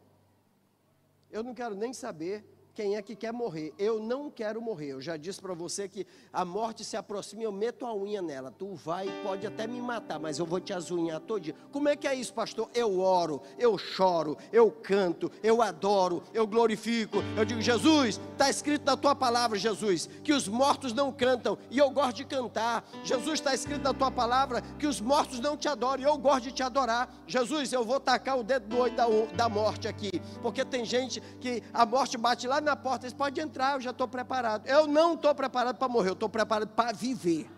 Eu 1.30 1.40
não 1.44 1.54
quero 1.54 1.76
nem 1.76 1.92
saber. 1.92 2.44
Quem 2.76 2.94
é 2.94 3.00
que 3.00 3.16
quer 3.16 3.32
morrer? 3.32 3.72
Eu 3.78 3.98
não 3.98 4.30
quero 4.30 4.60
morrer. 4.60 4.88
Eu 4.88 5.00
já 5.00 5.16
disse 5.16 5.40
para 5.40 5.54
você 5.54 5.88
que 5.88 6.06
a 6.30 6.44
morte 6.44 6.84
se 6.84 6.94
aproxima, 6.94 7.42
eu 7.42 7.50
meto 7.50 7.86
a 7.86 7.96
unha 7.96 8.20
nela. 8.20 8.50
Tu 8.50 8.74
vai, 8.74 9.08
pode 9.22 9.46
até 9.46 9.66
me 9.66 9.80
matar, 9.80 10.20
mas 10.20 10.38
eu 10.38 10.44
vou 10.44 10.60
te 10.60 10.74
azunhar 10.74 11.22
dia. 11.40 11.54
Como 11.72 11.88
é 11.88 11.96
que 11.96 12.06
é 12.06 12.14
isso, 12.14 12.34
pastor? 12.34 12.68
Eu 12.74 13.00
oro, 13.00 13.40
eu 13.58 13.78
choro, 13.78 14.36
eu 14.52 14.70
canto, 14.70 15.32
eu 15.42 15.62
adoro, 15.62 16.22
eu 16.34 16.46
glorifico. 16.46 17.16
Eu 17.34 17.46
digo, 17.46 17.62
Jesus, 17.62 18.20
está 18.32 18.50
escrito 18.50 18.84
na 18.84 18.94
tua 18.94 19.14
palavra, 19.14 19.58
Jesus, 19.58 20.06
que 20.22 20.34
os 20.34 20.46
mortos 20.46 20.92
não 20.92 21.10
cantam, 21.10 21.56
e 21.70 21.78
eu 21.78 21.88
gosto 21.88 22.16
de 22.16 22.26
cantar. 22.26 22.86
Jesus, 23.02 23.40
está 23.40 23.54
escrito 23.54 23.82
na 23.82 23.94
tua 23.94 24.10
palavra 24.10 24.60
que 24.78 24.86
os 24.86 25.00
mortos 25.00 25.40
não 25.40 25.56
te 25.56 25.66
adoram, 25.66 26.02
e 26.02 26.04
eu 26.04 26.18
gosto 26.18 26.44
de 26.44 26.52
te 26.52 26.62
adorar. 26.62 27.08
Jesus, 27.26 27.72
eu 27.72 27.86
vou 27.86 27.98
tacar 27.98 28.38
o 28.38 28.42
dedo 28.42 28.68
do 28.68 28.78
olho 28.78 28.94
da, 28.94 29.06
da 29.34 29.48
morte 29.48 29.88
aqui, 29.88 30.20
porque 30.42 30.62
tem 30.62 30.84
gente 30.84 31.22
que 31.40 31.62
a 31.72 31.86
morte 31.86 32.18
bate 32.18 32.46
lá 32.46 32.65
na 32.66 32.76
porta, 32.76 33.06
eles 33.06 33.14
podem 33.14 33.44
entrar, 33.44 33.74
eu 33.74 33.80
já 33.80 33.90
estou 33.90 34.06
preparado. 34.06 34.66
Eu 34.66 34.86
não 34.86 35.14
estou 35.14 35.34
preparado 35.34 35.76
para 35.76 35.88
morrer, 35.88 36.10
eu 36.10 36.14
estou 36.14 36.28
preparado 36.28 36.68
para 36.68 36.92
viver. 36.92 37.48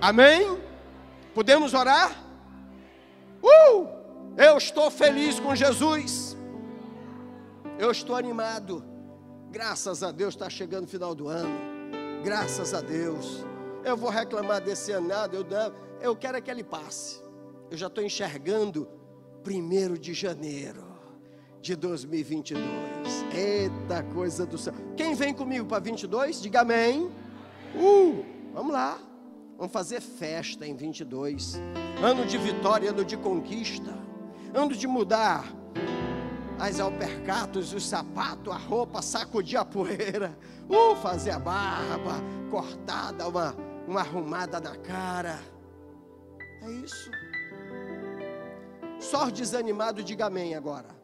Amém? 0.00 0.60
Podemos 1.34 1.72
orar? 1.72 2.12
Uh! 3.42 3.86
Eu 4.36 4.58
estou 4.58 4.90
feliz 4.90 5.40
com 5.40 5.54
Jesus. 5.54 6.36
Eu 7.78 7.90
estou 7.90 8.16
animado. 8.16 8.84
Graças 9.50 10.02
a 10.02 10.10
Deus 10.10 10.34
está 10.34 10.50
chegando 10.50 10.84
o 10.84 10.88
final 10.88 11.14
do 11.14 11.28
ano. 11.28 11.58
Graças 12.22 12.74
a 12.74 12.80
Deus. 12.80 13.44
Eu 13.84 13.96
vou 13.96 14.10
reclamar 14.10 14.60
desse 14.60 14.92
ano 14.92 15.08
nada, 15.08 15.36
eu, 15.36 15.46
eu 16.00 16.16
quero 16.16 16.36
é 16.36 16.40
que 16.40 16.50
ele 16.50 16.64
passe. 16.64 17.22
Eu 17.70 17.76
já 17.76 17.86
estou 17.86 18.02
enxergando 18.02 18.88
primeiro 19.42 19.96
de 19.96 20.12
janeiro 20.12 20.87
de 21.60 21.76
2022. 21.76 22.64
Eita 23.34 24.02
coisa 24.14 24.46
do 24.46 24.56
céu. 24.56 24.72
Quem 24.96 25.14
vem 25.14 25.34
comigo 25.34 25.66
para 25.66 25.80
22? 25.80 26.40
Diga 26.40 26.60
amém. 26.60 27.10
Uh, 27.74 28.24
vamos 28.52 28.72
lá. 28.72 28.98
Vamos 29.56 29.72
fazer 29.72 30.00
festa 30.00 30.66
em 30.66 30.76
22. 30.76 31.60
Ano 32.02 32.24
de 32.24 32.38
vitória, 32.38 32.90
ano 32.90 33.04
de 33.04 33.16
conquista. 33.16 33.92
Ano 34.54 34.74
de 34.74 34.86
mudar 34.86 35.44
as 36.58 36.80
alpercatos, 36.80 37.72
os 37.72 37.86
sapatos, 37.86 38.52
a 38.52 38.56
roupa, 38.56 39.02
sacudir 39.02 39.58
a 39.58 39.64
poeira. 39.64 40.36
Uh, 40.68 40.96
fazer 40.96 41.30
a 41.30 41.38
barba 41.38 42.22
cortada, 42.50 43.28
uma, 43.28 43.54
uma 43.86 44.00
arrumada 44.00 44.60
na 44.60 44.76
cara. 44.76 45.38
É 46.62 46.70
isso. 46.70 47.10
Só 48.98 49.30
desanimado, 49.30 50.02
diga 50.02 50.26
amém 50.26 50.54
agora. 50.54 50.97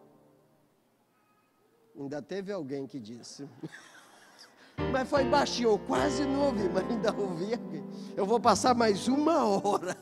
Ainda 1.97 2.21
teve 2.21 2.53
alguém 2.53 2.87
que 2.87 2.99
disse. 2.99 3.49
Mas 4.93 5.09
foi 5.09 5.25
baixinho, 5.25 5.71
eu 5.71 5.79
quase 5.79 6.25
não 6.25 6.47
ouvi, 6.47 6.69
mas 6.69 6.85
ainda 6.91 7.15
ouvi. 7.15 7.53
Eu 8.17 8.27
vou 8.27 8.41
passar 8.41 8.75
mais 8.75 9.07
uma 9.07 9.45
hora 9.45 9.97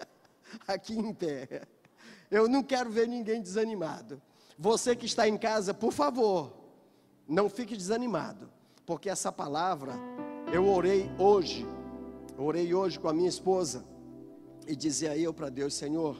aqui 0.68 0.92
em 0.92 1.14
pé. 1.14 1.62
Eu 2.30 2.46
não 2.46 2.62
quero 2.62 2.90
ver 2.90 3.08
ninguém 3.08 3.40
desanimado. 3.40 4.20
Você 4.58 4.94
que 4.94 5.06
está 5.06 5.26
em 5.26 5.38
casa, 5.38 5.72
por 5.72 5.92
favor, 5.92 6.52
não 7.26 7.48
fique 7.48 7.74
desanimado, 7.74 8.50
porque 8.84 9.08
essa 9.08 9.32
palavra 9.32 9.94
eu 10.52 10.68
orei 10.68 11.10
hoje, 11.18 11.66
orei 12.36 12.74
hoje 12.74 13.00
com 13.00 13.08
a 13.08 13.14
minha 13.14 13.28
esposa 13.28 13.82
e 14.66 14.76
dizia 14.76 15.16
eu 15.16 15.32
para 15.32 15.48
Deus, 15.48 15.72
Senhor, 15.74 16.16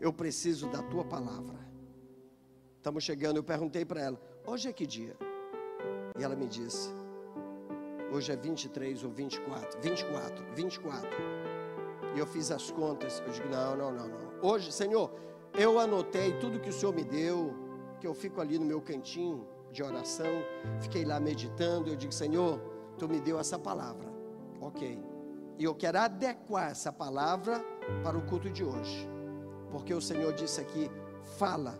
eu 0.00 0.12
preciso 0.12 0.68
da 0.68 0.82
tua 0.82 1.04
palavra. 1.04 1.58
Estamos 2.76 3.02
chegando, 3.02 3.36
eu 3.38 3.42
perguntei 3.42 3.84
para 3.84 4.00
ela, 4.00 4.20
Hoje 4.48 4.68
é 4.68 4.72
que 4.72 4.86
dia? 4.86 5.16
E 6.16 6.22
ela 6.22 6.36
me 6.36 6.46
disse: 6.46 6.88
Hoje 8.12 8.30
é 8.30 8.36
23 8.36 9.02
ou 9.02 9.10
24. 9.10 9.80
24, 9.80 10.44
24. 10.54 11.10
E 12.14 12.18
eu 12.18 12.26
fiz 12.26 12.52
as 12.52 12.70
contas. 12.70 13.20
Eu 13.26 13.32
digo: 13.32 13.48
Não, 13.48 13.76
não, 13.76 13.90
não, 13.90 14.06
não. 14.06 14.30
Hoje, 14.40 14.70
Senhor, 14.70 15.12
eu 15.52 15.80
anotei 15.80 16.38
tudo 16.38 16.60
que 16.60 16.70
o 16.70 16.72
Senhor 16.72 16.94
me 16.94 17.02
deu. 17.02 17.52
Que 18.00 18.06
eu 18.06 18.14
fico 18.14 18.40
ali 18.40 18.56
no 18.56 18.64
meu 18.64 18.80
cantinho 18.80 19.48
de 19.72 19.82
oração. 19.82 20.30
Fiquei 20.80 21.04
lá 21.04 21.18
meditando. 21.18 21.90
Eu 21.90 21.96
digo: 21.96 22.12
Senhor, 22.12 22.60
tu 22.96 23.08
me 23.08 23.20
deu 23.20 23.40
essa 23.40 23.58
palavra. 23.58 24.06
Ok. 24.60 25.02
E 25.58 25.64
eu 25.64 25.74
quero 25.74 25.98
adequar 25.98 26.70
essa 26.70 26.92
palavra 26.92 27.60
para 28.04 28.16
o 28.16 28.22
culto 28.22 28.48
de 28.48 28.62
hoje. 28.62 29.08
Porque 29.72 29.92
o 29.92 30.00
Senhor 30.00 30.32
disse 30.34 30.60
aqui: 30.60 30.88
fala 31.36 31.76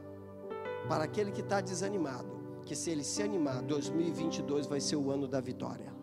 para 0.88 1.04
aquele 1.04 1.30
que 1.30 1.42
está 1.42 1.60
desanimado 1.60 2.35
que 2.66 2.74
se 2.74 2.90
ele 2.90 3.04
se 3.04 3.22
animar, 3.22 3.62
2022 3.62 4.66
vai 4.66 4.80
ser 4.80 4.96
o 4.96 5.10
ano 5.10 5.28
da 5.28 5.40
vitória. 5.40 5.94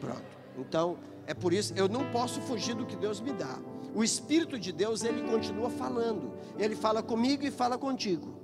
Pronto. 0.00 0.38
Então, 0.56 0.98
é 1.26 1.34
por 1.34 1.52
isso, 1.52 1.74
eu 1.74 1.88
não 1.88 2.10
posso 2.10 2.40
fugir 2.40 2.74
do 2.74 2.86
que 2.86 2.96
Deus 2.96 3.20
me 3.20 3.32
dá. 3.32 3.58
O 3.94 4.04
Espírito 4.04 4.58
de 4.58 4.72
Deus, 4.72 5.02
ele 5.02 5.28
continua 5.28 5.68
falando. 5.68 6.32
Ele 6.56 6.76
fala 6.76 7.02
comigo 7.02 7.44
e 7.44 7.50
fala 7.50 7.76
contigo. 7.76 8.38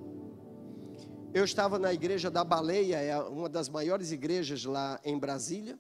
Eu 1.33 1.45
estava 1.45 1.79
na 1.79 1.93
igreja 1.93 2.31
da 2.31 2.45
Baleia, 2.45 2.97
é 2.97 3.19
uma 3.19 3.49
das 3.49 3.69
maiores 3.69 4.11
igrejas 4.11 4.65
lá 4.65 5.01
em 5.05 5.17
Brasília. 5.17 5.79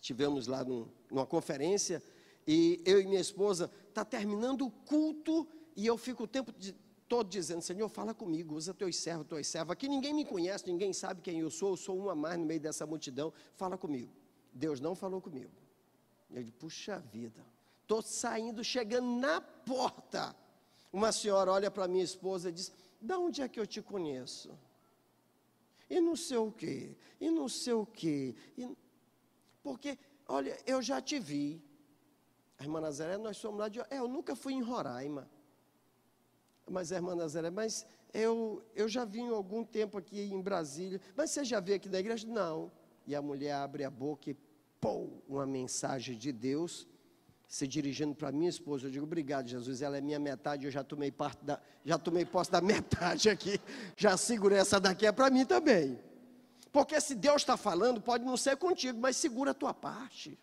Tivemos 0.00 0.46
lá 0.46 0.62
num, 0.62 0.86
numa 1.10 1.26
conferência 1.26 2.02
e 2.46 2.80
eu 2.84 3.00
e 3.00 3.06
minha 3.06 3.20
esposa 3.20 3.70
está 3.88 4.04
terminando 4.04 4.66
o 4.66 4.70
culto 4.70 5.48
e 5.74 5.86
eu 5.86 5.96
fico 5.98 6.24
o 6.24 6.26
tempo 6.26 6.52
de, 6.52 6.74
todo 7.08 7.28
dizendo: 7.28 7.62
Senhor, 7.62 7.88
fala 7.88 8.14
comigo, 8.14 8.54
usa 8.54 8.74
teus 8.74 8.96
servos, 8.96 9.26
tuas 9.26 9.46
servas. 9.46 9.72
Aqui 9.72 9.88
ninguém 9.88 10.12
me 10.12 10.24
conhece, 10.24 10.66
ninguém 10.66 10.92
sabe 10.92 11.20
quem 11.20 11.40
eu 11.40 11.50
sou, 11.50 11.70
eu 11.70 11.76
sou 11.76 11.98
uma 11.98 12.14
mais 12.14 12.38
no 12.38 12.44
meio 12.44 12.60
dessa 12.60 12.86
multidão. 12.86 13.32
Fala 13.54 13.76
comigo. 13.76 14.12
Deus 14.52 14.80
não 14.80 14.94
falou 14.94 15.20
comigo. 15.20 15.52
Eu 16.30 16.42
disse: 16.42 16.56
puxa 16.56 16.98
vida, 16.98 17.44
estou 17.82 18.02
saindo, 18.02 18.62
chegando 18.64 19.08
na 19.20 19.40
porta. 19.40 20.34
Uma 20.92 21.12
senhora 21.12 21.52
olha 21.52 21.70
para 21.70 21.88
minha 21.88 22.04
esposa 22.04 22.48
e 22.48 22.52
diz: 22.52 22.72
Da 23.00 23.18
onde 23.18 23.42
é 23.42 23.48
que 23.48 23.60
eu 23.60 23.66
te 23.66 23.82
conheço? 23.82 24.50
E 25.88 26.00
não 26.00 26.16
sei 26.16 26.38
o 26.38 26.50
quê, 26.50 26.96
e 27.20 27.30
não 27.30 27.48
sei 27.48 27.74
o 27.74 27.86
quê. 27.86 28.34
E... 28.58 28.68
Porque, 29.62 29.98
olha, 30.26 30.58
eu 30.66 30.82
já 30.82 31.00
te 31.00 31.18
vi. 31.18 31.62
A 32.58 32.62
irmã 32.62 32.80
Nazaré, 32.80 33.18
nós 33.18 33.36
somos 33.36 33.60
lá 33.60 33.68
de. 33.68 33.80
É, 33.80 33.98
eu 33.98 34.08
nunca 34.08 34.34
fui 34.34 34.54
em 34.54 34.62
Roraima. 34.62 35.28
Mas, 36.68 36.90
irmã 36.90 37.14
Nazaré, 37.14 37.50
mas 37.50 37.86
eu, 38.12 38.62
eu 38.74 38.88
já 38.88 39.04
vim 39.04 39.28
algum 39.28 39.64
tempo 39.64 39.98
aqui 39.98 40.20
em 40.20 40.40
Brasília. 40.40 41.00
Mas 41.14 41.30
você 41.30 41.44
já 41.44 41.60
veio 41.60 41.76
aqui 41.76 41.88
da 41.88 42.00
igreja? 42.00 42.26
Não. 42.26 42.72
E 43.06 43.14
a 43.14 43.22
mulher 43.22 43.52
abre 43.52 43.84
a 43.84 43.90
boca 43.90 44.30
e, 44.30 44.36
pô, 44.80 45.08
uma 45.28 45.46
mensagem 45.46 46.16
de 46.16 46.32
Deus 46.32 46.86
se 47.46 47.66
dirigindo 47.66 48.14
para 48.14 48.32
minha 48.32 48.48
esposa. 48.50 48.86
Eu 48.86 48.90
digo, 48.90 49.04
obrigado, 49.04 49.46
Jesus. 49.46 49.80
Ela 49.80 49.98
é 49.98 50.00
minha 50.00 50.18
metade, 50.18 50.64
eu 50.64 50.70
já 50.70 50.82
tomei 50.82 51.12
parte 51.12 51.44
da, 51.44 51.60
já 51.84 51.96
tomei 51.98 52.24
posse 52.24 52.50
da 52.50 52.60
metade 52.62 53.28
aqui. 53.28 53.60
Já 53.96 54.16
segurei 54.16 54.58
essa 54.58 54.80
daqui, 54.80 55.06
é 55.06 55.12
para 55.12 55.30
mim 55.30 55.44
também. 55.44 55.98
Porque 56.72 57.00
se 57.00 57.14
Deus 57.14 57.42
está 57.42 57.56
falando, 57.56 58.00
pode 58.00 58.24
não 58.24 58.36
ser 58.36 58.56
contigo, 58.56 58.98
mas 58.98 59.16
segura 59.16 59.52
a 59.52 59.54
tua 59.54 59.72
parte. 59.72 60.38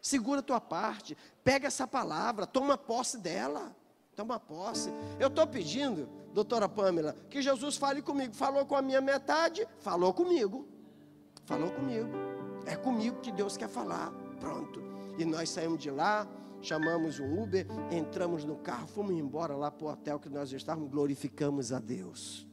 Segura 0.00 0.40
a 0.40 0.42
tua 0.42 0.60
parte. 0.60 1.16
Pega 1.42 1.68
essa 1.68 1.86
palavra, 1.86 2.46
toma 2.46 2.76
posse 2.76 3.18
dela. 3.18 3.74
Toma 4.16 4.40
posse. 4.40 4.90
Eu 5.20 5.28
estou 5.28 5.46
pedindo, 5.46 6.08
doutora 6.32 6.66
Pamela, 6.66 7.14
que 7.28 7.42
Jesus 7.42 7.76
fale 7.76 8.00
comigo. 8.00 8.34
Falou 8.34 8.64
com 8.64 8.74
a 8.74 8.80
minha 8.80 9.00
metade, 9.02 9.68
falou 9.78 10.14
comigo. 10.14 10.66
Falou 11.44 11.70
comigo. 11.70 12.08
É 12.64 12.74
comigo 12.74 13.20
que 13.20 13.30
Deus 13.30 13.58
quer 13.58 13.68
falar. 13.68 14.10
Pronto. 14.40 14.82
E 15.18 15.24
nós 15.26 15.50
saímos 15.50 15.78
de 15.78 15.90
lá, 15.90 16.26
chamamos 16.62 17.20
um 17.20 17.42
Uber, 17.42 17.66
entramos 17.90 18.42
no 18.42 18.56
carro, 18.56 18.88
fomos 18.88 19.12
embora 19.12 19.54
lá 19.54 19.70
para 19.70 19.86
o 19.86 19.90
hotel 19.90 20.18
que 20.18 20.30
nós 20.30 20.50
estávamos, 20.50 20.90
glorificamos 20.90 21.70
a 21.70 21.78
Deus. 21.78 22.46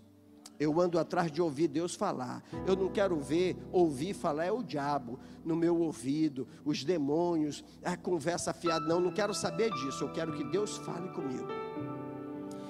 Eu 0.60 0.80
ando 0.80 1.00
atrás 1.00 1.32
de 1.32 1.42
ouvir 1.42 1.68
Deus 1.68 1.96
falar. 1.96 2.44
Eu 2.66 2.76
não 2.76 2.90
quero 2.90 3.20
ver, 3.20 3.58
ouvir 3.72 4.14
falar 4.14 4.46
é 4.46 4.52
o 4.52 4.64
diabo 4.64 5.20
no 5.44 5.56
meu 5.56 5.80
ouvido, 5.80 6.48
os 6.64 6.84
demônios, 6.84 7.64
a 7.84 7.98
conversa 7.98 8.54
fiada. 8.54 8.86
Não, 8.86 9.00
não 9.00 9.12
quero 9.12 9.34
saber 9.34 9.72
disso. 9.72 10.04
Eu 10.04 10.14
quero 10.14 10.34
que 10.34 10.44
Deus 10.44 10.78
fale 10.78 11.10
comigo. 11.10 11.48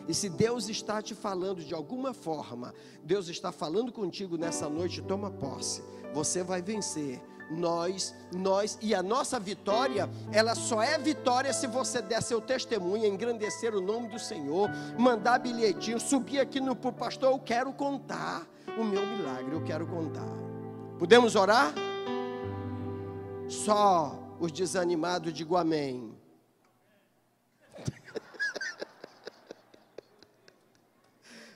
E 0.07 0.13
se 0.13 0.29
Deus 0.29 0.67
está 0.67 1.01
te 1.01 1.15
falando 1.15 1.63
de 1.63 1.73
alguma 1.73 2.13
forma, 2.13 2.73
Deus 3.03 3.29
está 3.29 3.51
falando 3.51 3.91
contigo 3.91 4.37
nessa 4.37 4.67
noite, 4.67 5.01
toma 5.01 5.31
posse. 5.31 5.81
Você 6.13 6.43
vai 6.43 6.61
vencer 6.61 7.21
nós, 7.49 8.13
nós 8.31 8.77
e 8.81 8.93
a 8.93 9.03
nossa 9.03 9.39
vitória, 9.39 10.09
ela 10.31 10.55
só 10.55 10.81
é 10.81 10.97
vitória 10.97 11.53
se 11.53 11.67
você 11.67 12.01
der 12.01 12.21
seu 12.21 12.41
testemunho, 12.41 13.05
engrandecer 13.05 13.75
o 13.75 13.81
nome 13.81 14.09
do 14.09 14.19
Senhor, 14.19 14.69
mandar 14.97 15.39
bilhetinho, 15.39 15.99
subir 15.99 16.39
aqui 16.39 16.59
no 16.59 16.75
pro 16.75 16.91
pastor, 16.91 17.31
eu 17.31 17.39
quero 17.39 17.71
contar 17.73 18.47
o 18.77 18.83
meu 18.83 19.05
milagre, 19.05 19.53
eu 19.53 19.63
quero 19.63 19.85
contar. 19.85 20.27
Podemos 20.97 21.35
orar? 21.35 21.73
Só 23.47 24.19
os 24.39 24.51
desanimados 24.51 25.33
digam 25.33 25.57
amém. 25.57 26.13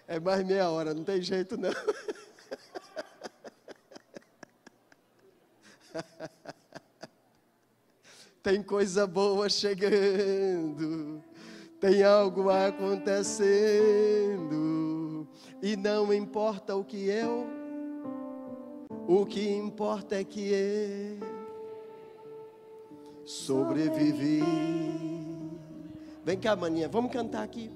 É 0.09 0.21
mais 0.21 0.41
meia 0.45 0.69
hora, 0.69 0.93
não 0.93 1.03
tem 1.03 1.21
jeito 1.21 1.57
não. 1.57 1.69
Tem 8.43 8.63
coisa 8.63 9.05
boa 9.05 9.49
chegando, 9.49 11.21
tem 11.81 12.01
algo 12.01 12.49
acontecendo, 12.49 15.27
e 15.61 15.75
não 15.75 16.13
importa 16.13 16.73
o 16.73 16.85
que 16.85 17.09
eu, 17.09 17.45
o 19.05 19.25
que 19.25 19.49
importa 19.49 20.15
é 20.15 20.23
que 20.23 20.49
eu 20.49 21.19
sobrevivi. 23.25 24.41
Vem 26.23 26.39
cá, 26.39 26.55
maninha, 26.55 26.87
vamos 26.87 27.11
cantar 27.11 27.43
aqui. 27.43 27.69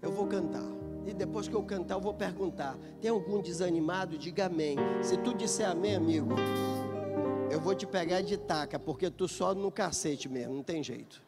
Eu 0.00 0.10
vou 0.10 0.26
cantar. 0.26 0.79
E 1.06 1.14
depois 1.14 1.48
que 1.48 1.54
eu 1.54 1.62
cantar, 1.62 1.94
eu 1.94 2.00
vou 2.00 2.14
perguntar: 2.14 2.76
tem 3.00 3.10
algum 3.10 3.40
desanimado? 3.40 4.18
Diga 4.18 4.46
amém. 4.46 4.76
Se 5.02 5.16
tu 5.16 5.34
disser 5.34 5.68
amém, 5.68 5.96
amigo, 5.96 6.34
eu 7.50 7.60
vou 7.60 7.74
te 7.74 7.86
pegar 7.86 8.20
de 8.20 8.36
taca, 8.36 8.78
porque 8.78 9.10
tu 9.10 9.26
só 9.26 9.54
no 9.54 9.70
cacete 9.70 10.28
mesmo, 10.28 10.54
não 10.54 10.62
tem 10.62 10.82
jeito. 10.82 11.22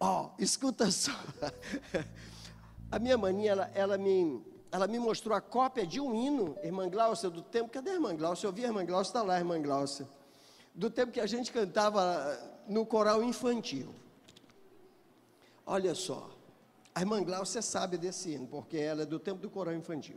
Ó, 0.00 0.26
oh, 0.26 0.42
escuta 0.42 0.90
só. 0.90 1.12
A 2.90 2.98
minha 2.98 3.18
maninha, 3.18 3.52
ela, 3.52 3.70
ela, 3.74 3.98
me, 3.98 4.42
ela 4.72 4.86
me 4.86 4.98
mostrou 4.98 5.36
a 5.36 5.42
cópia 5.42 5.86
de 5.86 6.00
um 6.00 6.14
hino, 6.14 6.56
irmã 6.62 6.88
Glaucia, 6.88 7.28
do 7.28 7.42
tempo. 7.42 7.68
Cadê 7.68 7.90
a 7.90 7.94
irmã 7.94 8.16
Glaucia? 8.16 8.46
Eu 8.46 8.52
vi 8.52 8.64
a 8.64 8.68
irmã 8.68 8.84
Glaucia, 8.84 9.10
está 9.10 9.22
lá 9.22 9.34
a 9.34 9.38
irmã 9.38 9.60
Glaucia. 9.60 10.08
Do 10.74 10.88
tempo 10.88 11.12
que 11.12 11.20
a 11.20 11.26
gente 11.26 11.52
cantava 11.52 12.38
no 12.66 12.86
coral 12.86 13.22
infantil. 13.22 13.94
Olha 15.66 15.94
só. 15.94 16.30
A 16.98 17.00
irmã 17.00 17.22
Glaucia 17.22 17.62
sabe 17.62 17.96
desse 17.96 18.32
hino, 18.32 18.48
porque 18.48 18.76
ela 18.76 19.02
é 19.02 19.06
do 19.06 19.20
tempo 19.20 19.40
do 19.40 19.48
coral 19.48 19.72
infantil. 19.72 20.16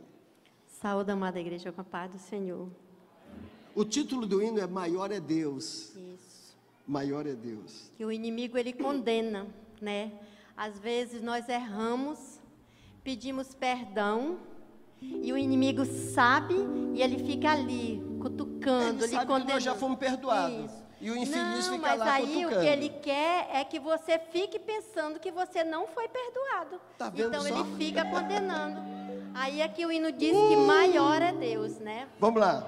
Saúde, 0.66 1.12
amada 1.12 1.38
igreja, 1.38 1.70
com 1.70 1.80
a 1.80 1.84
paz 1.84 2.10
do 2.10 2.18
Senhor. 2.18 2.68
O 3.72 3.84
título 3.84 4.26
do 4.26 4.42
hino 4.42 4.58
é 4.58 4.66
Maior 4.66 5.12
é 5.12 5.20
Deus. 5.20 5.94
Isso. 5.94 6.56
Maior 6.84 7.24
é 7.24 7.34
Deus. 7.34 7.92
Que 7.96 8.04
o 8.04 8.10
inimigo 8.10 8.58
ele 8.58 8.72
condena, 8.72 9.46
né? 9.80 10.10
Às 10.56 10.76
vezes 10.80 11.22
nós 11.22 11.48
erramos, 11.48 12.40
pedimos 13.04 13.54
perdão 13.54 14.40
e 15.00 15.32
o 15.32 15.38
inimigo 15.38 15.84
sabe 15.84 16.56
e 16.94 17.00
ele 17.00 17.24
fica 17.24 17.52
ali 17.52 18.02
cutucando, 18.20 19.04
ele 19.04 19.12
sabe 19.12 19.26
condenando. 19.28 19.46
Que 19.46 19.52
nós 19.52 19.62
já 19.62 19.76
fomos 19.76 20.00
perdoados. 20.00 20.72
Isso. 20.72 20.81
E 21.02 21.10
o 21.10 21.16
infeliz 21.16 21.66
não, 21.66 21.74
fica 21.74 21.88
mas 21.88 21.98
lá 21.98 22.12
aí 22.12 22.26
cutucando. 22.26 22.56
o 22.56 22.60
que 22.60 22.66
ele 22.66 22.88
quer 22.88 23.48
é 23.52 23.64
que 23.64 23.80
você 23.80 24.20
fique 24.20 24.56
pensando 24.56 25.18
que 25.18 25.32
você 25.32 25.64
não 25.64 25.88
foi 25.88 26.06
perdoado. 26.06 26.80
Tá 26.96 27.10
vendo 27.10 27.26
então 27.26 27.42
só? 27.42 27.48
ele 27.48 27.64
fica 27.76 28.04
condenando. 28.04 28.80
Aí 29.34 29.60
é 29.60 29.66
que 29.66 29.84
o 29.84 29.90
hino 29.90 30.12
diz 30.12 30.32
uh! 30.32 30.48
que 30.48 30.54
maior 30.54 31.20
é 31.20 31.32
Deus, 31.32 31.80
né? 31.80 32.06
Vamos 32.20 32.40
lá. 32.40 32.64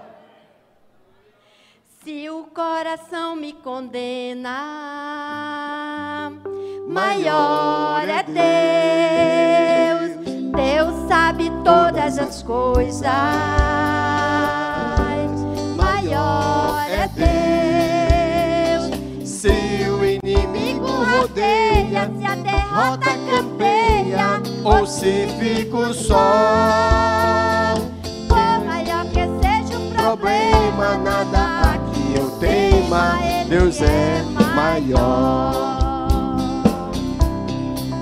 Se 2.02 2.28
o 2.28 2.46
coração 2.46 3.36
me 3.36 3.52
condena, 3.52 4.50
maior 6.88 8.02
é 8.08 8.22
Deus. 8.24 10.16
Deus 10.56 11.08
sabe 11.08 11.52
todas 11.64 12.18
as 12.18 12.42
coisas. 12.42 13.06
Maior 15.76 16.84
é 16.90 17.06
Deus. 17.06 17.53
Rodeia, 21.04 22.10
se 22.18 22.24
a 22.26 22.34
derrota 22.34 23.10
campeia, 23.30 24.42
ou 24.64 24.86
se 24.86 25.26
fico 25.38 25.92
só, 25.92 27.74
por 28.28 28.64
maior 28.64 29.04
que 29.06 29.26
seja 29.40 29.78
o 29.78 29.90
problema, 29.92 30.96
nada 30.98 31.54
eu 32.16 32.30
teima, 32.38 33.18
Deus 33.48 33.82
é 33.82 34.22
maior. 34.54 35.74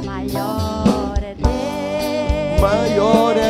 Maior 0.04 1.18
é 1.22 1.34
Deus. 1.34 2.60
Maior 2.60 3.36
é 3.36 3.41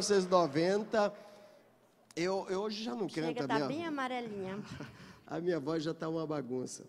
1990, 0.00 0.98
1990. 0.98 1.26
Eu, 2.14 2.46
eu 2.48 2.60
hoje 2.62 2.82
já 2.82 2.92
não 2.92 3.08
canto 3.08 3.14
Chega, 3.14 3.44
a 3.44 3.48
tá 3.48 3.54
minha, 3.56 3.68
bem 3.68 3.84
amarelinha. 3.84 4.62
a 5.26 5.40
minha 5.40 5.60
voz 5.60 5.82
já 5.82 5.90
está 5.90 6.08
uma 6.08 6.26
bagunça. 6.26 6.86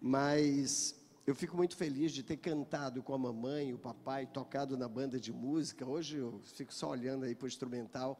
Mas 0.00 0.94
eu 1.26 1.34
fico 1.34 1.56
muito 1.56 1.76
feliz 1.76 2.12
de 2.12 2.22
ter 2.22 2.38
cantado 2.38 3.02
com 3.02 3.12
a 3.12 3.18
mamãe 3.18 3.72
o 3.74 3.78
papai, 3.78 4.26
tocado 4.26 4.76
na 4.76 4.88
banda 4.88 5.20
de 5.20 5.32
música. 5.32 5.86
Hoje 5.86 6.16
eu 6.16 6.40
fico 6.44 6.72
só 6.72 6.90
olhando 6.90 7.24
aí 7.24 7.34
para 7.34 7.44
o 7.44 7.48
instrumental, 7.48 8.18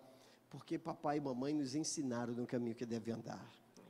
porque 0.50 0.78
papai 0.78 1.16
e 1.16 1.20
mamãe 1.20 1.54
nos 1.54 1.74
ensinaram 1.74 2.34
no 2.34 2.46
caminho 2.46 2.74
que 2.74 2.84
deve 2.84 3.10
andar. 3.10 3.44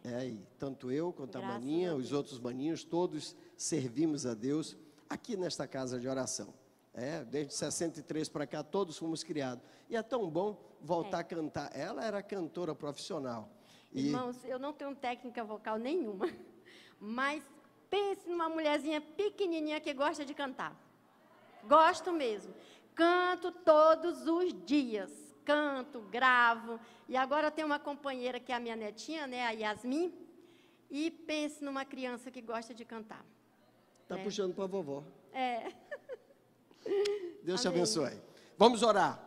É, 0.05 0.29
e 0.29 0.47
tanto 0.59 0.91
eu 0.91 1.13
quanto 1.13 1.37
a 1.37 1.41
Graças 1.41 1.61
maninha, 1.61 1.91
a 1.91 1.95
os 1.95 2.13
outros 2.13 2.39
maninhos, 2.39 2.85
todos 2.85 3.37
servimos 3.57 4.25
a 4.25 4.33
Deus 4.33 4.77
aqui 5.09 5.37
nesta 5.37 5.67
casa 5.67 5.99
de 5.99 6.09
oração. 6.09 6.55
É, 7.03 7.25
desde 7.25 7.55
63 7.55 8.29
para 8.29 8.47
cá, 8.47 8.63
todos 8.63 8.99
fomos 8.99 9.25
criados. 9.25 9.65
E 9.89 9.97
é 9.97 10.03
tão 10.03 10.29
bom 10.29 10.59
voltar 10.83 11.19
É. 11.19 11.21
a 11.23 11.25
cantar. 11.25 11.71
Ela 11.75 12.05
era 12.05 12.23
cantora 12.23 12.75
profissional. 12.75 13.49
E 13.91 14.09
Irmãos, 14.09 14.45
eu 14.45 14.59
não 14.59 14.73
tenho 14.75 14.95
técnica 14.95 15.43
vocal 15.43 15.79
nenhuma, 15.79 16.27
mas 17.01 17.43
pense 17.89 18.29
numa 18.29 18.49
mulherzinha 18.51 19.01
pequenininha 19.01 19.81
que 19.81 19.95
gosta 19.95 20.25
de 20.27 20.35
cantar. 20.35 20.77
Gosto 21.65 22.13
mesmo. 22.13 22.53
Canto 22.95 23.51
todos 23.51 24.27
os 24.27 24.53
dias. 24.67 25.11
Canto, 25.45 26.03
gravo. 26.03 26.79
E 27.09 27.17
agora 27.17 27.51
tem 27.51 27.65
uma 27.65 27.79
companheira 27.79 28.39
que 28.39 28.53
é 28.53 28.55
a 28.57 28.61
minha 28.61 28.77
netinha, 28.77 29.27
né, 29.27 29.47
a 29.47 29.51
Yasmin. 29.53 30.13
E 30.91 31.11
pense 31.11 31.65
numa 31.65 31.85
criança 31.85 32.31
que 32.31 32.43
gosta 32.43 32.75
de 32.75 32.85
cantar. 32.85 33.25
tá 34.07 34.19
É. 34.19 34.23
puxando 34.23 34.53
para 34.55 34.65
a 34.65 34.67
vovó. 34.67 35.03
É. 35.33 35.73
Deus 37.43 37.61
te 37.61 37.69
Amém. 37.69 37.81
abençoe. 37.81 38.21
Vamos 38.57 38.83
orar. 38.83 39.23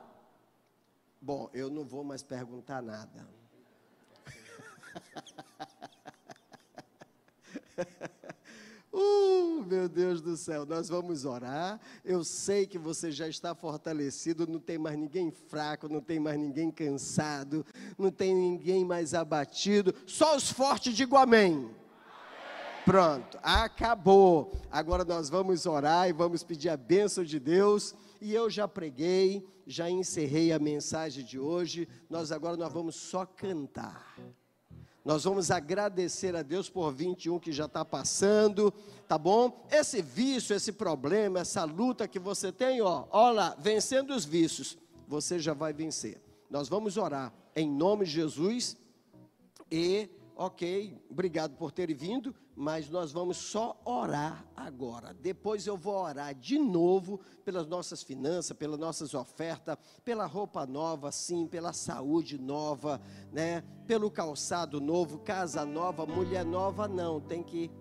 Bom, 1.21 1.49
eu 1.53 1.69
não 1.69 1.83
vou 1.83 2.03
mais 2.03 2.21
perguntar 2.21 2.81
nada. 2.81 3.27
Uh, 8.95 9.65
meu 9.65 9.89
Deus 9.89 10.21
do 10.21 10.37
céu, 10.37 10.67
nós 10.67 10.87
vamos 10.87 11.25
orar. 11.25 11.81
Eu 12.05 12.23
sei 12.23 12.67
que 12.67 12.77
você 12.77 13.11
já 13.11 13.27
está 13.27 13.55
fortalecido, 13.55 14.45
não 14.45 14.59
tem 14.59 14.77
mais 14.77 14.95
ninguém 14.95 15.31
fraco, 15.31 15.89
não 15.89 15.99
tem 15.99 16.19
mais 16.19 16.37
ninguém 16.37 16.69
cansado, 16.69 17.65
não 17.97 18.11
tem 18.11 18.35
ninguém 18.35 18.85
mais 18.85 19.15
abatido. 19.15 19.95
Só 20.05 20.35
os 20.35 20.51
fortes 20.51 20.95
digam 20.95 21.17
amém. 21.17 21.71
Pronto, 22.85 23.39
acabou. 23.41 24.51
Agora 24.69 25.05
nós 25.05 25.29
vamos 25.29 25.65
orar 25.65 26.09
e 26.09 26.11
vamos 26.11 26.43
pedir 26.43 26.67
a 26.67 26.75
bênção 26.75 27.23
de 27.23 27.39
Deus. 27.39 27.95
E 28.19 28.33
eu 28.33 28.49
já 28.49 28.67
preguei, 28.67 29.47
já 29.65 29.89
encerrei 29.89 30.51
a 30.51 30.59
mensagem 30.59 31.23
de 31.23 31.39
hoje. 31.39 31.87
Nós 32.09 32.31
agora 32.31 32.57
nós 32.57 32.73
vamos 32.73 32.95
só 32.95 33.25
cantar. 33.25 34.17
Nós 35.05 35.23
vamos 35.23 35.49
agradecer 35.49 36.35
a 36.35 36.41
Deus 36.41 36.69
por 36.69 36.91
21 36.93 37.39
que 37.39 37.51
já 37.53 37.65
está 37.65 37.85
passando, 37.85 38.73
tá 39.07 39.17
bom? 39.17 39.65
Esse 39.71 40.01
vício, 40.01 40.55
esse 40.55 40.71
problema, 40.71 41.39
essa 41.39 41.63
luta 41.63 42.07
que 42.07 42.19
você 42.19 42.51
tem, 42.51 42.81
ó, 42.81 43.05
olha 43.11 43.55
vencendo 43.59 44.11
os 44.11 44.25
vícios, 44.25 44.77
você 45.07 45.39
já 45.39 45.53
vai 45.53 45.71
vencer. 45.71 46.21
Nós 46.49 46.67
vamos 46.67 46.97
orar 46.97 47.33
em 47.55 47.69
nome 47.69 48.05
de 48.05 48.11
Jesus 48.11 48.77
e 49.71 50.09
ok, 50.35 50.97
obrigado 51.09 51.55
por 51.55 51.71
terem 51.71 51.95
vindo, 51.95 52.33
mas 52.55 52.89
nós 52.89 53.11
vamos 53.11 53.37
só 53.37 53.79
orar 53.85 54.45
agora. 54.55 55.13
Depois 55.13 55.65
eu 55.67 55.77
vou 55.77 55.95
orar 55.95 56.33
de 56.33 56.57
novo 56.57 57.19
pelas 57.43 57.67
nossas 57.67 58.03
finanças, 58.03 58.55
pelas 58.55 58.79
nossas 58.79 59.13
ofertas, 59.13 59.77
pela 60.03 60.25
roupa 60.25 60.65
nova, 60.65 61.11
sim, 61.11 61.47
pela 61.47 61.73
saúde 61.73 62.39
nova, 62.39 63.01
né? 63.31 63.63
Pelo 63.87 64.09
calçado 64.09 64.79
novo, 64.79 65.19
casa 65.19 65.65
nova, 65.65 66.05
mulher 66.05 66.45
nova, 66.45 66.87
não, 66.87 67.19
tem 67.19 67.43
que 67.43 67.71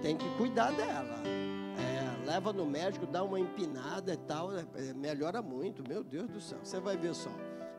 tem 0.00 0.16
que 0.16 0.28
cuidar 0.36 0.72
dela. 0.72 1.22
É, 1.78 2.26
leva 2.26 2.52
no 2.52 2.66
médico, 2.66 3.06
dá 3.06 3.22
uma 3.22 3.38
empinada 3.38 4.12
e 4.12 4.16
tal, 4.16 4.50
é, 4.52 4.92
melhora 4.94 5.40
muito, 5.40 5.86
meu 5.88 6.02
Deus 6.02 6.28
do 6.28 6.40
céu. 6.40 6.58
Você 6.62 6.80
vai 6.80 6.96
ver 6.96 7.14
só 7.14 7.30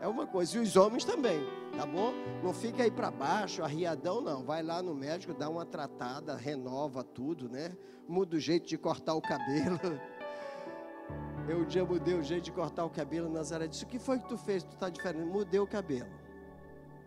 é 0.03 0.07
uma 0.07 0.27
coisa. 0.27 0.57
E 0.57 0.59
os 0.59 0.75
homens 0.75 1.05
também, 1.05 1.39
tá 1.77 1.85
bom? 1.85 2.13
Não 2.43 2.53
fica 2.53 2.83
aí 2.83 2.91
para 2.91 3.09
baixo, 3.09 3.63
arriadão, 3.63 4.19
não. 4.19 4.43
Vai 4.43 4.61
lá 4.61 4.83
no 4.83 4.93
médico, 4.93 5.33
dá 5.33 5.49
uma 5.49 5.65
tratada, 5.65 6.35
renova 6.35 7.05
tudo, 7.05 7.47
né? 7.47 7.71
Muda 8.05 8.35
o 8.35 8.39
jeito 8.39 8.67
de 8.67 8.77
cortar 8.77 9.13
o 9.13 9.21
cabelo. 9.21 9.79
Eu 11.47 11.59
um 11.59 11.65
dia 11.65 11.85
mudei 11.85 12.15
o 12.15 12.23
jeito 12.23 12.43
de 12.43 12.51
cortar 12.51 12.83
o 12.83 12.89
cabelo. 12.89 13.29
Nazaré 13.29 13.65
disse: 13.65 13.85
O 13.85 13.87
que 13.87 13.97
foi 13.97 14.19
que 14.19 14.27
tu 14.27 14.37
fez? 14.37 14.63
Tu 14.63 14.75
tá 14.75 14.89
diferente. 14.89 15.25
Mudei 15.25 15.59
o 15.59 15.67
cabelo. 15.67 16.09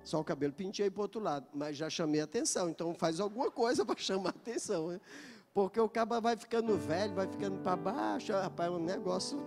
Só 0.02 0.20
o 0.20 0.24
cabelo 0.24 0.54
pintei 0.54 0.90
para 0.90 1.02
outro 1.02 1.20
lado, 1.20 1.46
mas 1.52 1.76
já 1.76 1.90
chamei 1.90 2.22
atenção. 2.22 2.70
Então 2.70 2.94
faz 2.94 3.20
alguma 3.20 3.50
coisa 3.50 3.84
para 3.86 3.98
chamar 3.98 4.30
atenção, 4.30 4.88
né? 4.88 5.00
Porque 5.52 5.80
o 5.80 5.88
cabo 5.88 6.18
vai 6.20 6.36
ficando 6.36 6.76
velho, 6.78 7.14
vai 7.14 7.26
ficando 7.26 7.58
para 7.60 7.76
baixo, 7.76 8.32
rapaz, 8.32 8.70
é 8.70 8.74
um 8.74 8.78
negócio 8.78 9.38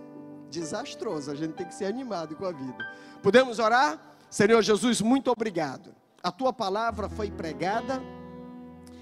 desastroso. 0.50 1.30
A 1.30 1.34
gente 1.34 1.54
tem 1.54 1.66
que 1.66 1.74
ser 1.74 1.86
animado 1.86 2.36
com 2.36 2.44
a 2.44 2.52
vida. 2.52 2.86
Podemos 3.22 3.58
orar? 3.58 3.98
Senhor 4.28 4.60
Jesus, 4.62 5.00
muito 5.00 5.30
obrigado. 5.30 5.94
A 6.22 6.30
tua 6.30 6.52
palavra 6.52 7.08
foi 7.08 7.30
pregada 7.30 8.02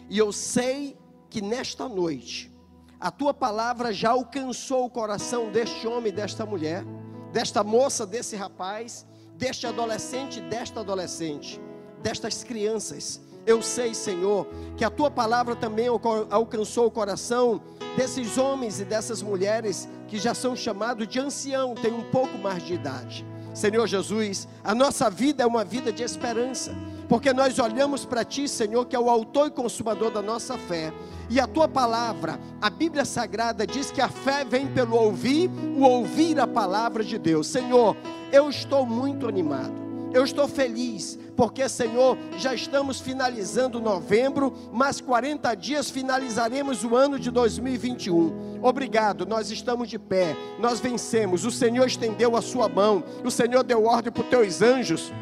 e 0.09 0.17
eu 0.17 0.33
sei 0.33 0.97
que 1.29 1.43
nesta 1.43 1.89
noite 1.89 2.55
a 3.01 3.11
tua 3.11 3.33
palavra 3.35 3.93
já 3.93 4.11
alcançou 4.11 4.87
o 4.87 4.91
coração 4.91 5.51
deste 5.51 5.87
homem, 5.87 6.13
desta 6.13 6.45
mulher, 6.47 6.85
desta 7.33 7.63
moça, 7.63 8.07
desse 8.07 8.35
rapaz, 8.35 9.07
deste 9.35 9.67
adolescente, 9.67 10.41
desta 10.41 10.81
adolescente, 10.81 11.61
destas 12.03 12.43
crianças. 12.43 13.21
Eu 13.47 13.63
sei, 13.63 13.95
Senhor, 13.95 14.47
que 14.77 14.85
a 14.85 14.91
tua 14.91 15.11
palavra 15.11 15.55
também 15.55 15.87
alcançou 16.31 16.87
o 16.87 16.91
coração 16.91 17.63
desses 17.97 18.37
homens 18.37 18.81
e 18.81 18.85
dessas 18.85 19.23
mulheres 19.23 19.89
que 20.09 20.19
já 20.19 20.35
são 20.35 20.57
chamados 20.57 21.07
de 21.07 21.21
ancião, 21.21 21.75
têm 21.75 21.93
um 21.93 22.11
pouco 22.11 22.37
mais 22.39 22.63
de 22.65 22.75
idade. 22.75 23.25
Senhor 23.55 23.87
Jesus, 23.87 24.49
a 24.65 24.75
nossa 24.75 25.11
vida 25.11 25.43
é 25.43 25.47
uma 25.47 25.65
vida 25.65 25.93
de 25.93 26.03
esperança, 26.03 26.75
porque 27.09 27.33
nós 27.33 27.59
olhamos 27.59 28.05
para 28.05 28.25
Ti, 28.25 28.49
Senhor, 28.49 28.87
que 28.87 28.97
é 28.97 28.99
o 28.99 29.11
autor 29.11 29.49
e 29.49 29.51
consumador 29.51 30.11
da 30.11 30.23
nossa 30.23 30.57
fé, 30.57 30.93
e 31.29 31.39
a 31.39 31.47
Tua 31.47 31.69
palavra, 31.69 32.39
a 32.61 32.71
Bíblia 32.71 33.05
Sagrada 33.05 33.67
diz 33.67 33.91
que 33.91 34.01
a 34.01 34.09
fé 34.09 34.45
vem 34.45 34.67
pelo 34.67 34.97
ouvir, 34.97 35.51
o 35.77 35.83
ouvir 35.83 36.39
a 36.41 36.47
palavra 36.47 37.05
de 37.05 37.19
Deus. 37.19 37.47
Senhor, 37.47 37.97
eu 38.33 38.49
estou 38.49 38.87
muito 38.87 39.29
animado. 39.29 39.88
Eu 40.13 40.25
estou 40.25 40.49
feliz, 40.49 41.19
porque, 41.37 41.69
Senhor, 41.69 42.17
já 42.39 42.55
estamos 42.55 43.01
finalizando 43.01 43.81
novembro, 43.81 44.53
mas 44.73 45.01
40 45.01 45.55
dias 45.55 45.91
finalizaremos 45.91 46.83
o 46.85 46.97
ano 46.97 47.19
de 47.19 47.31
2021. 47.31 48.61
Obrigado, 48.63 49.27
nós 49.27 49.51
estamos 49.51 49.89
de 49.89 49.99
pé, 49.99 50.37
nós 50.59 50.81
vencemos. 50.81 51.45
O 51.45 51.51
Senhor 51.51 51.87
estendeu 51.87 52.37
a 52.37 52.43
sua 52.43 52.69
mão, 52.69 53.05
o 53.25 53.31
Senhor 53.31 53.63
deu 53.63 53.85
ordem 53.85 54.13
para 54.13 54.23
os 54.23 54.29
teus 54.29 54.63
anjos 54.63 55.13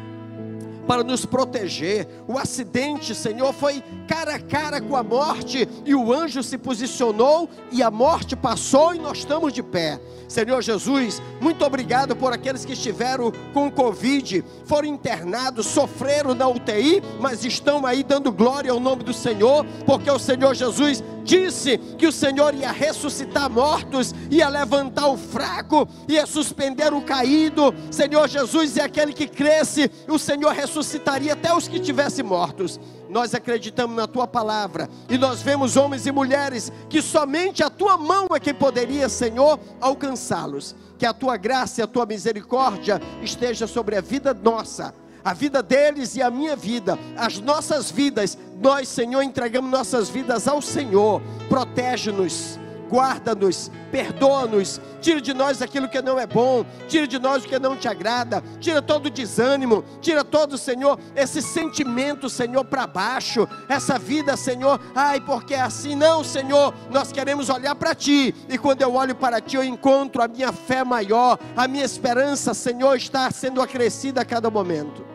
para 0.87 1.03
nos 1.03 1.25
proteger. 1.25 2.07
O 2.27 2.37
acidente, 2.37 3.13
Senhor, 3.13 3.53
foi 3.53 3.83
cara 4.07 4.35
a 4.35 4.39
cara 4.39 4.79
com 4.79 4.95
a 4.95 5.03
morte, 5.03 5.67
e 5.85 5.93
o 5.93 6.13
anjo 6.13 6.41
se 6.41 6.57
posicionou, 6.57 7.49
e 7.71 7.83
a 7.83 7.91
morte 7.91 8.35
passou, 8.35 8.95
e 8.95 8.99
nós 8.99 9.19
estamos 9.19 9.51
de 9.53 9.61
pé. 9.61 9.99
Senhor 10.27 10.61
Jesus, 10.61 11.21
muito 11.39 11.63
obrigado 11.63 12.15
por 12.15 12.33
aqueles 12.33 12.65
que 12.65 12.73
estiveram 12.73 13.31
com 13.53 13.71
Covid, 13.71 14.43
foram 14.65 14.87
internados, 14.87 15.67
sofreram 15.67 16.35
na 16.35 16.47
UTI, 16.47 17.01
mas 17.19 17.45
estão 17.45 17.85
aí 17.85 18.03
dando 18.03 18.31
glória 18.31 18.71
ao 18.71 18.79
nome 18.79 19.03
do 19.03 19.13
Senhor, 19.13 19.65
porque 19.85 20.11
o 20.11 20.19
Senhor 20.19 20.53
Jesus 20.53 21.01
disse 21.27 21.77
que 21.97 22.07
o 22.07 22.11
Senhor 22.11 22.55
ia 22.55 22.71
ressuscitar 22.71 23.49
mortos, 23.49 24.15
ia 24.31 24.47
levantar 24.47 25.07
o 25.07 25.17
fraco, 25.17 25.85
ia 26.07 26.25
suspender 26.25 26.93
o 26.93 27.01
caído. 27.01 27.75
Senhor 27.91 28.29
Jesus 28.29 28.77
é 28.77 28.83
aquele 28.83 29.11
que 29.11 29.27
cresce, 29.27 29.91
o 30.07 30.17
Senhor 30.17 30.53
ressuscitaria 30.53 31.33
até 31.33 31.53
os 31.53 31.67
que 31.67 31.81
tivessem 31.81 32.23
mortos. 32.23 32.79
Nós 33.09 33.35
acreditamos 33.35 33.95
na 33.95 34.07
tua 34.07 34.25
palavra 34.25 34.89
e 35.09 35.17
nós 35.17 35.41
vemos 35.41 35.75
homens 35.75 36.05
e 36.05 36.11
mulheres 36.11 36.71
que 36.89 37.01
somente 37.01 37.61
a 37.61 37.69
tua 37.69 37.97
mão 37.97 38.27
é 38.33 38.39
quem 38.39 38.53
poderia, 38.53 39.09
Senhor, 39.09 39.59
alcançá-los. 39.81 40.75
Que 40.97 41.05
a 41.05 41.13
tua 41.13 41.37
graça 41.37 41.81
e 41.81 41.83
a 41.83 41.87
tua 41.87 42.05
misericórdia 42.05 43.01
esteja 43.21 43.67
sobre 43.67 43.95
a 43.97 44.01
vida 44.01 44.33
nossa 44.33 44.93
a 45.27 45.33
vida 45.33 45.61
deles 45.61 46.15
e 46.15 46.21
a 46.21 46.31
minha 46.31 46.55
vida, 46.55 46.97
as 47.17 47.37
nossas 47.37 47.91
vidas, 47.91 48.37
nós, 48.61 48.87
Senhor, 48.87 49.21
entregamos 49.21 49.69
nossas 49.69 50.07
vidas 50.07 50.47
ao 50.47 50.61
Senhor. 50.61 51.21
Protege-nos, 51.49 52.57
guarda-nos, 52.89 53.69
perdoa-nos, 53.91 54.79
tira 55.01 55.19
de 55.19 55.33
nós 55.33 55.61
aquilo 55.61 55.89
que 55.89 56.01
não 56.01 56.17
é 56.17 56.25
bom, 56.25 56.65
tira 56.87 57.05
de 57.05 57.19
nós 57.19 57.43
o 57.43 57.47
que 57.49 57.59
não 57.59 57.75
te 57.75 57.89
agrada, 57.89 58.41
tira 58.61 58.81
todo 58.81 59.07
o 59.07 59.09
desânimo, 59.09 59.83
tira 59.99 60.23
todo, 60.23 60.57
Senhor, 60.57 60.97
esse 61.13 61.41
sentimento, 61.41 62.29
Senhor, 62.29 62.63
para 62.63 62.87
baixo, 62.87 63.45
essa 63.67 63.99
vida, 63.99 64.37
Senhor, 64.37 64.79
ai, 64.95 65.19
porque 65.19 65.55
é 65.55 65.59
assim, 65.59 65.93
não, 65.93 66.23
Senhor, 66.23 66.73
nós 66.89 67.11
queremos 67.11 67.49
olhar 67.49 67.75
para 67.75 67.93
Ti, 67.93 68.33
e 68.47 68.57
quando 68.57 68.81
eu 68.81 68.95
olho 68.95 69.13
para 69.13 69.41
Ti, 69.41 69.57
eu 69.57 69.63
encontro 69.65 70.23
a 70.23 70.27
minha 70.29 70.53
fé 70.53 70.85
maior, 70.85 71.37
a 71.53 71.67
minha 71.67 71.83
esperança, 71.83 72.53
Senhor, 72.53 72.95
está 72.95 73.29
sendo 73.29 73.61
acrescida 73.61 74.21
a 74.21 74.25
cada 74.25 74.49
momento 74.49 75.06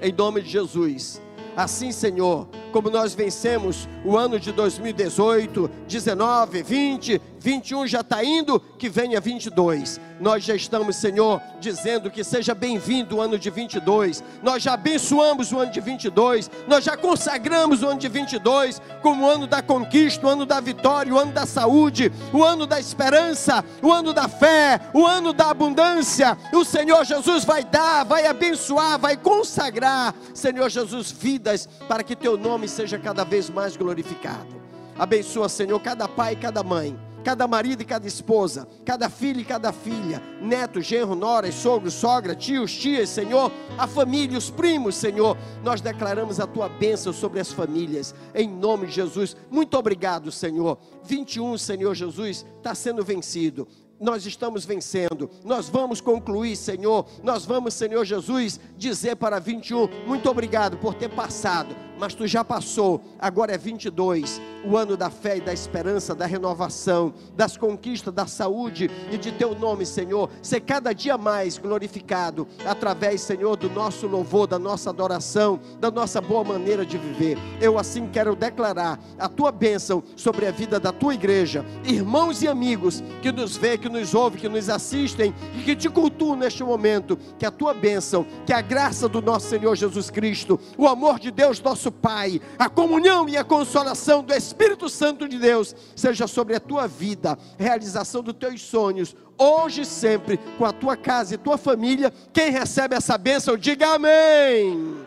em 0.00 0.12
nome 0.12 0.40
de 0.42 0.48
Jesus. 0.48 1.20
Assim, 1.58 1.90
Senhor, 1.90 2.46
como 2.70 2.88
nós 2.88 3.14
vencemos 3.14 3.88
o 4.04 4.16
ano 4.16 4.38
de 4.38 4.52
2018, 4.52 5.68
19, 5.88 6.62
20, 6.62 7.20
21 7.40 7.86
já 7.86 8.00
está 8.00 8.22
indo, 8.22 8.60
que 8.78 8.88
venha 8.88 9.20
22. 9.20 10.00
Nós 10.20 10.44
já 10.44 10.54
estamos, 10.54 10.96
Senhor, 10.96 11.40
dizendo 11.60 12.10
que 12.10 12.24
seja 12.24 12.54
bem-vindo 12.54 13.16
o 13.16 13.20
ano 13.20 13.38
de 13.38 13.50
22. 13.50 14.22
Nós 14.42 14.62
já 14.62 14.74
abençoamos 14.74 15.52
o 15.52 15.58
ano 15.58 15.70
de 15.70 15.80
22. 15.80 16.50
Nós 16.66 16.84
já 16.84 16.96
consagramos 16.96 17.82
o 17.82 17.88
ano 17.88 18.00
de 18.00 18.08
22 18.08 18.82
como 19.00 19.24
o 19.24 19.28
ano 19.28 19.46
da 19.46 19.62
conquista, 19.62 20.26
o 20.26 20.30
ano 20.30 20.44
da 20.44 20.60
vitória, 20.60 21.14
o 21.14 21.18
ano 21.18 21.32
da 21.32 21.46
saúde, 21.46 22.12
o 22.32 22.42
ano 22.42 22.66
da 22.66 22.80
esperança, 22.80 23.64
o 23.82 23.92
ano 23.92 24.12
da 24.12 24.28
fé, 24.28 24.80
o 24.92 25.06
ano 25.06 25.32
da 25.32 25.50
abundância. 25.50 26.36
O 26.52 26.64
Senhor 26.64 27.04
Jesus 27.04 27.44
vai 27.44 27.64
dar, 27.64 28.04
vai 28.04 28.26
abençoar, 28.26 28.98
vai 28.98 29.16
consagrar, 29.16 30.14
Senhor 30.34 30.68
Jesus, 30.68 31.10
vidas 31.48 31.68
para 31.88 32.02
que 32.02 32.14
teu 32.14 32.36
nome 32.36 32.68
seja 32.68 32.98
cada 32.98 33.24
vez 33.24 33.48
mais 33.48 33.76
glorificado. 33.76 34.58
Abençoa, 34.98 35.48
Senhor, 35.48 35.80
cada 35.80 36.06
pai 36.08 36.34
e 36.34 36.36
cada 36.36 36.62
mãe 36.62 36.98
cada 37.24 37.46
marido 37.46 37.82
e 37.82 37.84
cada 37.84 38.06
esposa, 38.06 38.66
cada 38.86 39.10
filho 39.10 39.40
e 39.40 39.44
cada 39.44 39.70
filha, 39.70 40.22
neto, 40.40 40.80
genro, 40.80 41.14
nora, 41.14 41.50
sogro, 41.52 41.90
sogra, 41.90 42.34
tios, 42.34 42.72
tias, 42.72 43.10
Senhor, 43.10 43.52
a 43.76 43.86
família, 43.86 44.38
os 44.38 44.48
primos, 44.48 44.94
Senhor, 44.94 45.36
nós 45.62 45.82
declaramos 45.82 46.40
a 46.40 46.46
tua 46.46 46.70
bênção 46.70 47.12
sobre 47.12 47.38
as 47.38 47.52
famílias, 47.52 48.14
em 48.34 48.48
nome 48.48 48.86
de 48.86 48.92
Jesus. 48.92 49.36
Muito 49.50 49.76
obrigado, 49.76 50.32
Senhor. 50.32 50.78
21, 51.04 51.58
Senhor 51.58 51.94
Jesus, 51.94 52.46
está 52.56 52.74
sendo 52.74 53.04
vencido 53.04 53.68
nós 54.00 54.24
estamos 54.26 54.64
vencendo. 54.64 55.30
Nós 55.44 55.68
vamos 55.68 56.00
concluir, 56.00 56.56
Senhor. 56.56 57.06
Nós 57.22 57.44
vamos, 57.44 57.74
Senhor 57.74 58.04
Jesus, 58.04 58.60
dizer 58.76 59.16
para 59.16 59.38
21, 59.38 59.88
muito 60.06 60.30
obrigado 60.30 60.76
por 60.78 60.94
ter 60.94 61.08
passado 61.08 61.87
mas 61.98 62.14
tu 62.14 62.26
já 62.26 62.44
passou, 62.44 63.02
agora 63.18 63.52
é 63.52 63.58
22, 63.58 64.40
o 64.64 64.76
ano 64.76 64.96
da 64.96 65.10
fé 65.10 65.38
e 65.38 65.40
da 65.40 65.52
esperança, 65.52 66.14
da 66.14 66.26
renovação, 66.26 67.12
das 67.36 67.56
conquistas, 67.56 68.12
da 68.12 68.26
saúde 68.26 68.90
e 69.10 69.16
de 69.16 69.32
teu 69.32 69.54
nome, 69.54 69.84
Senhor, 69.84 70.30
ser 70.42 70.60
cada 70.60 70.92
dia 70.92 71.18
mais 71.18 71.58
glorificado 71.58 72.46
através, 72.64 73.20
Senhor, 73.20 73.56
do 73.56 73.70
nosso 73.70 74.06
louvor, 74.06 74.46
da 74.46 74.58
nossa 74.58 74.90
adoração, 74.90 75.60
da 75.80 75.90
nossa 75.90 76.20
boa 76.20 76.44
maneira 76.44 76.84
de 76.84 76.98
viver. 76.98 77.38
Eu 77.60 77.78
assim 77.78 78.08
quero 78.08 78.36
declarar 78.36 78.98
a 79.18 79.28
tua 79.28 79.50
bênção 79.50 80.02
sobre 80.16 80.46
a 80.46 80.50
vida 80.50 80.78
da 80.78 80.92
tua 80.92 81.14
igreja, 81.14 81.64
irmãos 81.84 82.42
e 82.42 82.48
amigos 82.48 83.02
que 83.22 83.32
nos 83.32 83.56
vê, 83.56 83.76
que 83.76 83.88
nos 83.88 84.14
ouve, 84.14 84.38
que 84.38 84.48
nos 84.48 84.68
assistem 84.68 85.34
e 85.56 85.62
que 85.62 85.74
te 85.74 85.88
cultuam 85.88 86.36
neste 86.36 86.62
momento, 86.62 87.18
que 87.38 87.46
a 87.46 87.50
tua 87.50 87.74
bênção, 87.74 88.26
que 88.46 88.52
a 88.52 88.60
graça 88.60 89.08
do 89.08 89.22
nosso 89.22 89.48
Senhor 89.48 89.74
Jesus 89.76 90.10
Cristo, 90.10 90.58
o 90.76 90.86
amor 90.86 91.18
de 91.18 91.30
Deus, 91.30 91.60
nosso 91.88 91.92
Pai, 91.92 92.40
a 92.58 92.68
comunhão 92.68 93.28
e 93.28 93.36
a 93.36 93.44
consolação 93.44 94.22
do 94.22 94.32
Espírito 94.34 94.88
Santo 94.88 95.28
de 95.28 95.38
Deus 95.38 95.74
seja 95.96 96.26
sobre 96.26 96.54
a 96.54 96.60
tua 96.60 96.86
vida, 96.86 97.38
realização 97.58 98.22
dos 98.22 98.34
teus 98.34 98.60
sonhos, 98.60 99.16
hoje 99.36 99.82
e 99.82 99.86
sempre, 99.86 100.38
com 100.58 100.64
a 100.64 100.72
tua 100.72 100.96
casa 100.96 101.34
e 101.34 101.38
tua 101.38 101.56
família. 101.56 102.12
Quem 102.32 102.50
recebe 102.50 102.94
essa 102.94 103.16
bênção, 103.16 103.56
diga 103.56 103.94
amém. 103.94 105.06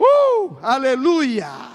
Uh, 0.00 0.56
aleluia! 0.62 1.73